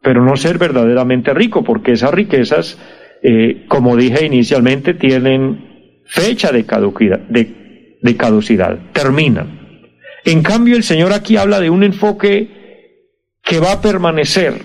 pero 0.03 0.25
no 0.25 0.37
ser 0.37 0.59
verdaderamente 0.59 1.33
rico, 1.33 1.63
porque 1.63 1.93
esas 1.93 2.13
riquezas, 2.13 2.79
eh, 3.23 3.67
como 3.69 3.97
dije 3.97 4.27
inicialmente, 4.27 4.95
tienen 4.95 6.03
fecha 6.07 6.51
de 6.51 6.67
caducidad, 6.67 7.21
de, 7.21 8.17
caducidad, 8.17 8.79
terminan. 8.93 9.81
En 10.25 10.43
cambio, 10.43 10.77
el 10.77 10.83
Señor 10.83 11.13
aquí 11.13 11.37
habla 11.37 11.61
de 11.61 11.71
un 11.71 11.85
enfoque 11.85 13.29
que 13.43 13.61
va 13.61 13.73
a 13.73 13.81
permanecer, 13.81 14.63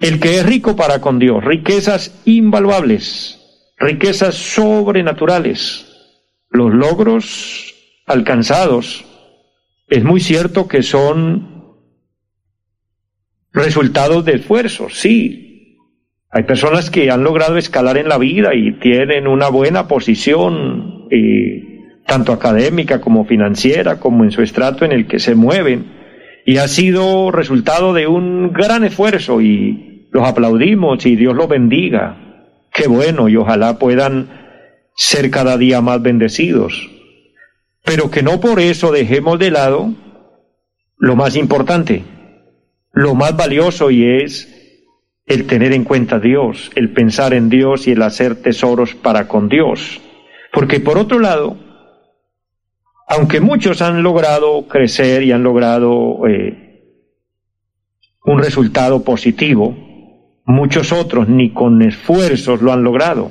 el 0.00 0.18
que 0.18 0.38
es 0.38 0.46
rico 0.46 0.74
para 0.74 1.00
con 1.00 1.20
Dios, 1.20 1.44
riquezas 1.44 2.20
invaluables, 2.24 3.40
riquezas 3.78 4.34
sobrenaturales, 4.34 5.86
los 6.50 6.74
logros 6.74 7.74
alcanzados, 8.06 9.04
es 9.88 10.02
muy 10.02 10.20
cierto 10.20 10.66
que 10.66 10.82
son 10.82 11.76
resultados 13.52 14.24
de 14.24 14.34
esfuerzo, 14.34 14.88
sí. 14.90 15.45
Hay 16.30 16.42
personas 16.42 16.90
que 16.90 17.10
han 17.10 17.24
logrado 17.24 17.56
escalar 17.56 17.96
en 17.98 18.08
la 18.08 18.18
vida 18.18 18.54
y 18.54 18.72
tienen 18.78 19.26
una 19.26 19.48
buena 19.48 19.88
posición, 19.88 21.08
tanto 22.06 22.32
académica 22.32 23.00
como 23.00 23.24
financiera, 23.24 23.98
como 24.00 24.24
en 24.24 24.30
su 24.30 24.42
estrato 24.42 24.84
en 24.84 24.92
el 24.92 25.06
que 25.06 25.18
se 25.18 25.34
mueven, 25.34 25.86
y 26.44 26.58
ha 26.58 26.68
sido 26.68 27.30
resultado 27.30 27.92
de 27.92 28.06
un 28.06 28.52
gran 28.52 28.84
esfuerzo 28.84 29.40
y 29.40 30.08
los 30.12 30.26
aplaudimos 30.26 31.04
y 31.06 31.16
Dios 31.16 31.34
los 31.34 31.48
bendiga. 31.48 32.16
Qué 32.72 32.88
bueno 32.88 33.28
y 33.28 33.36
ojalá 33.36 33.78
puedan 33.78 34.28
ser 34.94 35.30
cada 35.30 35.56
día 35.56 35.80
más 35.80 36.02
bendecidos 36.02 36.90
pero 37.86 38.10
que 38.10 38.22
no 38.22 38.40
por 38.40 38.58
eso 38.58 38.90
dejemos 38.90 39.38
de 39.38 39.52
lado 39.52 39.94
lo 40.98 41.14
más 41.14 41.36
importante, 41.36 42.02
lo 42.92 43.14
más 43.14 43.36
valioso 43.36 43.92
y 43.92 44.04
es 44.04 44.55
el 45.26 45.46
tener 45.46 45.72
en 45.72 45.84
cuenta 45.84 46.16
a 46.16 46.20
Dios, 46.20 46.70
el 46.76 46.92
pensar 46.92 47.34
en 47.34 47.48
Dios 47.48 47.88
y 47.88 47.92
el 47.92 48.02
hacer 48.02 48.36
tesoros 48.36 48.94
para 48.94 49.26
con 49.26 49.48
Dios. 49.48 50.00
Porque 50.52 50.78
por 50.80 50.98
otro 50.98 51.18
lado, 51.18 51.56
aunque 53.08 53.40
muchos 53.40 53.82
han 53.82 54.02
logrado 54.02 54.66
crecer 54.68 55.24
y 55.24 55.32
han 55.32 55.42
logrado 55.42 56.26
eh, 56.28 57.02
un 58.24 58.38
resultado 58.38 59.02
positivo, 59.02 59.76
muchos 60.44 60.92
otros 60.92 61.28
ni 61.28 61.52
con 61.52 61.82
esfuerzos 61.82 62.62
lo 62.62 62.72
han 62.72 62.84
logrado. 62.84 63.30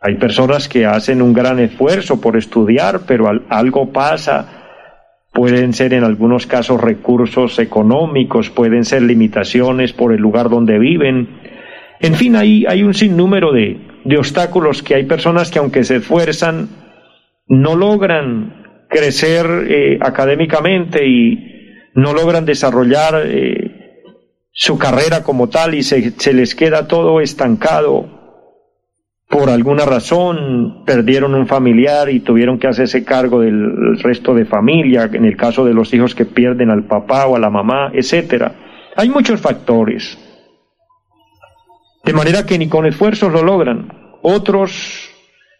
Hay 0.00 0.16
personas 0.16 0.68
que 0.68 0.84
hacen 0.84 1.22
un 1.22 1.32
gran 1.32 1.60
esfuerzo 1.60 2.20
por 2.20 2.36
estudiar, 2.36 3.02
pero 3.06 3.30
algo 3.48 3.92
pasa. 3.92 4.61
Pueden 5.32 5.72
ser 5.72 5.94
en 5.94 6.04
algunos 6.04 6.46
casos 6.46 6.80
recursos 6.80 7.58
económicos, 7.58 8.50
pueden 8.50 8.84
ser 8.84 9.02
limitaciones 9.02 9.92
por 9.92 10.12
el 10.12 10.20
lugar 10.20 10.50
donde 10.50 10.78
viven. 10.78 11.40
En 12.00 12.14
fin, 12.14 12.36
hay, 12.36 12.66
hay 12.66 12.82
un 12.82 12.94
sinnúmero 12.94 13.52
de, 13.52 13.78
de 14.04 14.18
obstáculos 14.18 14.82
que 14.82 14.94
hay 14.94 15.04
personas 15.04 15.50
que 15.50 15.58
aunque 15.58 15.84
se 15.84 15.96
esfuerzan, 15.96 16.68
no 17.48 17.76
logran 17.76 18.86
crecer 18.88 19.46
eh, 19.68 19.98
académicamente 20.00 21.06
y 21.06 21.38
no 21.94 22.12
logran 22.12 22.44
desarrollar 22.44 23.22
eh, 23.24 24.10
su 24.52 24.78
carrera 24.78 25.22
como 25.22 25.48
tal 25.48 25.74
y 25.74 25.82
se, 25.82 26.12
se 26.12 26.34
les 26.34 26.54
queda 26.54 26.86
todo 26.86 27.20
estancado 27.20 28.21
por 29.28 29.48
alguna 29.48 29.84
razón 29.84 30.84
perdieron 30.84 31.34
un 31.34 31.46
familiar 31.46 32.10
y 32.10 32.20
tuvieron 32.20 32.58
que 32.58 32.66
hacerse 32.66 33.04
cargo 33.04 33.40
del 33.40 33.98
resto 34.02 34.34
de 34.34 34.44
familia, 34.44 35.08
en 35.12 35.24
el 35.24 35.36
caso 35.36 35.64
de 35.64 35.74
los 35.74 35.92
hijos 35.94 36.14
que 36.14 36.26
pierden 36.26 36.70
al 36.70 36.84
papá 36.84 37.26
o 37.26 37.36
a 37.36 37.40
la 37.40 37.50
mamá, 37.50 37.90
etcétera. 37.94 38.54
Hay 38.96 39.08
muchos 39.08 39.40
factores. 39.40 40.18
De 42.04 42.12
manera 42.12 42.44
que 42.44 42.58
ni 42.58 42.68
con 42.68 42.84
esfuerzos 42.84 43.32
lo 43.32 43.42
logran. 43.42 43.88
Otros 44.22 45.08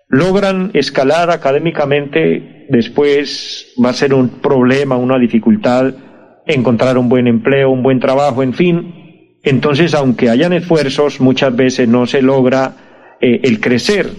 logran 0.09 0.70
escalar 0.75 1.31
académicamente, 1.31 2.66
después 2.68 3.75
va 3.83 3.90
a 3.90 3.94
ser 3.94 4.12
un 4.12 4.29
problema, 4.29 4.96
una 4.96 5.18
dificultad 5.18 5.94
encontrar 6.46 6.98
un 6.98 7.09
buen 7.09 7.27
empleo, 7.27 7.70
un 7.70 7.83
buen 7.83 8.01
trabajo, 8.01 8.42
en 8.42 8.53
fin. 8.53 9.38
Entonces, 9.42 9.94
aunque 9.94 10.31
hayan 10.31 10.53
esfuerzos, 10.53 11.20
muchas 11.20 11.55
veces 11.55 11.88
no 11.88 12.07
se 12.07 12.22
logra 12.22 12.91
eh, 13.23 13.41
el 13.45 13.61
crecer, 13.61 14.11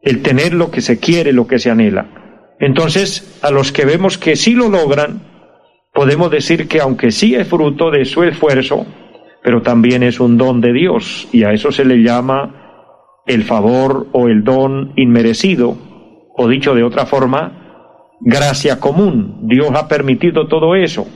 el 0.00 0.22
tener 0.22 0.54
lo 0.54 0.70
que 0.70 0.80
se 0.80 1.00
quiere, 1.00 1.32
lo 1.32 1.48
que 1.48 1.58
se 1.58 1.70
anhela. 1.70 2.54
Entonces, 2.60 3.40
a 3.42 3.50
los 3.50 3.72
que 3.72 3.84
vemos 3.84 4.16
que 4.16 4.36
sí 4.36 4.54
lo 4.54 4.68
logran, 4.68 5.20
podemos 5.92 6.30
decir 6.30 6.68
que 6.68 6.80
aunque 6.80 7.10
sí 7.10 7.34
es 7.34 7.48
fruto 7.48 7.90
de 7.90 8.04
su 8.04 8.22
esfuerzo, 8.22 8.86
pero 9.42 9.60
también 9.60 10.04
es 10.04 10.20
un 10.20 10.38
don 10.38 10.60
de 10.60 10.72
Dios, 10.72 11.28
y 11.32 11.42
a 11.42 11.52
eso 11.52 11.72
se 11.72 11.84
le 11.84 11.96
llama 11.96 13.18
el 13.26 13.42
favor 13.42 14.06
o 14.12 14.28
el 14.28 14.44
don 14.44 14.92
inmerecido, 14.94 15.76
o 16.36 16.46
dicho 16.46 16.76
de 16.76 16.84
otra 16.84 17.06
forma, 17.06 18.14
gracia 18.20 18.78
común. 18.78 19.48
Dios 19.48 19.70
ha 19.74 19.88
permitido 19.88 20.46
todo 20.46 20.76
eso. 20.76 21.08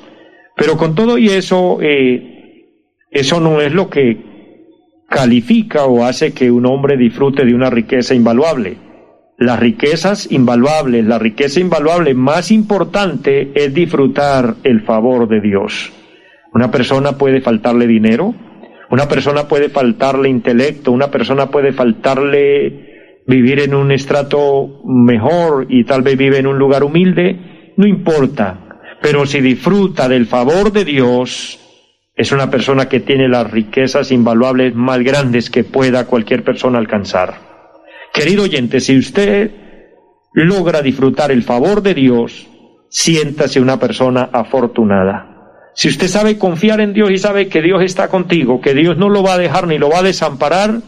Pero 0.57 0.77
con 0.77 0.97
todo 0.97 1.19
y 1.19 1.29
eso, 1.29 1.79
eh, 1.81 2.67
eso 3.13 3.39
no 3.39 3.61
es 3.61 3.73
lo 3.73 3.89
que 3.89 4.26
califica 5.09 5.85
o 5.85 6.05
hace 6.05 6.33
que 6.33 6.51
un 6.51 6.67
hombre 6.67 6.97
disfrute 6.97 7.45
de 7.45 7.55
una 7.55 7.71
riqueza 7.71 8.15
invaluable. 8.15 8.77
Las 9.39 9.61
riquezas 9.61 10.33
invaluables, 10.33 11.05
la 11.05 11.19
riqueza 11.19 11.61
invaluable 11.61 12.15
más 12.15 12.51
importante 12.51 13.53
es 13.55 13.75
disfrutar 13.75 14.57
el 14.65 14.81
favor 14.83 15.29
de 15.29 15.41
Dios. 15.41 15.93
Una 16.55 16.71
persona 16.71 17.19
puede 17.19 17.43
faltarle 17.43 17.87
dinero, 17.87 18.35
una 18.91 19.09
persona 19.09 19.47
puede 19.47 19.69
faltarle 19.69 20.29
intelecto, 20.29 20.91
una 20.93 21.11
persona 21.11 21.51
puede 21.51 21.73
faltarle 21.73 23.23
vivir 23.27 23.61
en 23.61 23.75
un 23.75 23.93
estrato 23.93 24.81
mejor 24.87 25.67
y 25.69 25.85
tal 25.85 26.03
vez 26.03 26.17
vive 26.17 26.39
en 26.39 26.47
un 26.47 26.59
lugar 26.59 26.83
humilde, 26.83 27.75
no 27.77 27.87
importa. 27.87 28.79
Pero 29.03 29.27
si 29.27 29.41
disfruta 29.41 30.09
del 30.09 30.27
favor 30.27 30.73
de 30.73 30.85
Dios, 30.85 31.59
es 32.17 32.33
una 32.33 32.51
persona 32.51 32.89
que 32.89 33.01
tiene 33.01 33.29
las 33.29 33.51
riquezas 33.51 34.11
invaluables 34.11 34.75
más 34.75 35.01
grandes 35.01 35.51
que 35.51 35.65
pueda 35.65 36.07
cualquier 36.07 36.43
persona 36.43 36.79
alcanzar. 36.79 37.35
Querido 38.13 38.45
oyente, 38.45 38.81
si 38.81 38.97
usted 38.97 39.51
logra 40.33 40.81
disfrutar 40.81 41.31
el 41.31 41.43
favor 41.43 41.83
de 41.83 41.93
Dios, 41.93 42.49
siéntase 42.89 43.61
una 43.61 43.79
persona 43.79 44.31
afortunada. 44.33 45.35
Si 45.75 45.89
usted 45.89 46.09
sabe 46.09 46.39
confiar 46.39 46.81
en 46.81 46.95
Dios 46.95 47.11
y 47.11 47.19
sabe 47.19 47.49
que 47.49 47.61
Dios 47.61 47.83
está 47.83 48.09
contigo, 48.09 48.63
que 48.63 48.73
Dios 48.73 48.97
no 48.97 49.11
lo 49.11 49.23
va 49.23 49.35
a 49.35 49.39
dejar 49.39 49.67
ni 49.67 49.77
lo 49.77 49.91
va 49.91 49.99
a 49.99 50.03
desamparar, 50.03 50.81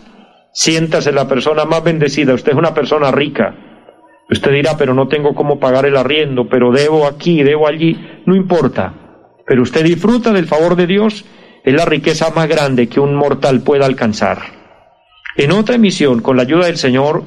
siéntase 0.55 1.13
la 1.13 1.29
persona 1.29 1.67
más 1.67 1.85
bendecida. 1.85 2.33
Usted 2.33 2.53
es 2.53 2.59
una 2.59 2.73
persona 2.73 3.11
rica. 3.11 3.55
Usted 4.31 4.51
dirá, 4.51 4.79
pero 4.79 4.95
no 4.95 5.09
tengo 5.09 5.35
cómo 5.35 5.61
pagar 5.61 5.85
el 5.85 5.99
arriendo, 5.99 6.49
pero 6.49 6.73
debo 6.73 7.07
aquí, 7.07 7.43
debo 7.43 7.69
allí. 7.69 8.23
No 8.25 8.35
importa 8.35 9.08
pero 9.49 9.63
usted 9.63 9.83
disfruta 9.83 10.33
del 10.33 10.47
favor 10.47 10.77
de 10.77 10.87
Dios, 10.87 11.25
es 11.65 11.75
la 11.75 11.87
riqueza 11.87 12.31
más 12.31 12.49
grande 12.49 12.87
que 12.87 13.01
un 13.01 13.15
mortal 13.15 13.63
pueda 13.63 13.87
alcanzar. 13.87 14.39
En 15.37 15.53
otra 15.53 15.77
emisión, 15.77 16.21
con 16.21 16.37
la 16.37 16.43
ayuda 16.43 16.67
del 16.67 16.77
Señor, 16.77 17.23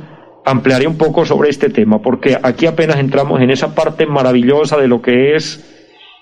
ampliaré 0.45 0.85
un 0.85 0.97
poco 0.97 1.25
sobre 1.25 1.49
este 1.49 1.69
tema, 1.69 2.01
porque 2.01 2.37
aquí 2.41 2.67
apenas 2.67 2.97
entramos 2.97 3.41
en 3.41 3.49
esa 3.49 3.73
parte 3.73 4.05
maravillosa 4.05 4.77
de 4.77 4.87
lo 4.87 5.01
que 5.01 5.35
es 5.35 5.67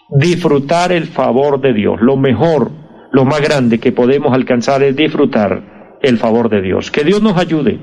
disfrutar 0.10 0.94
el 0.94 1.06
favor 1.08 1.60
de 1.60 1.74
Dios. 1.74 2.00
Lo 2.02 2.16
mejor, 2.16 2.72
lo 3.12 3.26
más 3.26 3.42
grande 3.42 3.80
que 3.80 3.92
podemos 3.92 4.34
alcanzar 4.34 4.82
es 4.84 4.96
disfrutar 4.96 5.98
el 6.02 6.18
favor 6.18 6.50
de 6.50 6.62
Dios. 6.62 6.92
Que 6.92 7.04
Dios 7.04 7.22
nos 7.22 7.38
ayude 7.38 7.80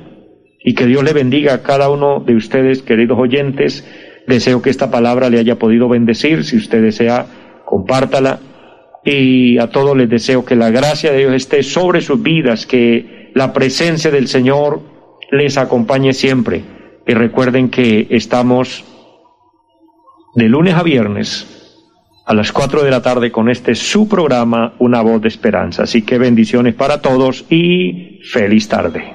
y 0.64 0.74
que 0.74 0.87
Dios 0.87 1.05
le 1.05 1.12
bendiga 1.12 1.55
a 1.55 1.62
cada 1.62 1.90
uno 1.90 2.20
de 2.20 2.35
ustedes, 2.35 2.83
queridos 2.83 3.18
oyentes. 3.18 3.87
Deseo 4.26 4.62
que 4.62 4.70
esta 4.70 4.90
palabra 4.90 5.29
le 5.29 5.38
haya 5.38 5.59
podido 5.59 5.88
bendecir. 5.88 6.44
Si 6.44 6.57
usted 6.57 6.83
desea 6.83 7.26
compártala 7.66 8.40
y 9.05 9.59
a 9.59 9.68
todos 9.68 9.94
les 9.94 10.09
deseo 10.09 10.44
que 10.44 10.57
la 10.57 10.70
gracia 10.70 11.12
de 11.12 11.18
Dios 11.18 11.35
esté 11.35 11.62
sobre 11.62 12.00
sus 12.00 12.22
vidas, 12.22 12.64
que 12.64 13.31
la 13.35 13.52
presencia 13.52 14.11
del 14.11 14.29
Señor 14.29 14.81
les 15.31 15.59
acompañe 15.59 16.14
siempre. 16.14 16.64
Y 17.07 17.12
recuerden 17.12 17.68
que 17.68 18.07
estamos 18.11 18.85
de 20.35 20.48
lunes 20.48 20.74
a 20.74 20.83
viernes 20.83 21.46
a 22.24 22.35
las 22.35 22.50
4 22.50 22.83
de 22.83 22.90
la 22.90 23.02
tarde 23.02 23.31
con 23.31 23.48
este 23.48 23.76
su 23.76 24.09
programa 24.09 24.74
Una 24.81 25.02
voz 25.02 25.20
de 25.22 25.29
esperanza. 25.29 25.85
Así 25.85 26.02
que 26.02 26.18
bendiciones 26.18 26.74
para 26.74 27.00
todos 27.00 27.44
y 27.48 28.20
feliz 28.24 28.68
tarde. 28.68 29.14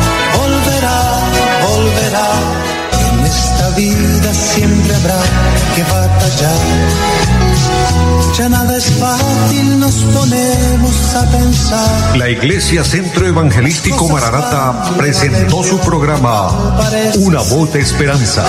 Ya 8.37 8.49
nada 8.49 8.77
es 8.77 8.85
fácil, 8.91 9.79
nos 9.79 9.95
ponemos 9.95 11.15
a 11.15 11.29
pensar. 11.29 12.17
La 12.17 12.29
Iglesia 12.29 12.83
Centro 12.83 13.27
Evangelístico 13.27 14.07
Mararata 14.09 14.95
presentó 14.97 15.63
su 15.63 15.79
programa 15.79 16.75
Una 17.19 17.41
voz 17.41 17.73
de 17.73 17.81
esperanza. 17.81 18.45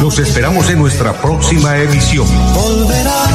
Los 0.00 0.18
esperamos 0.18 0.68
en 0.70 0.78
nuestra 0.78 1.12
próxima 1.12 1.76
emisión. 1.76 2.26
Volverá, 2.54 3.26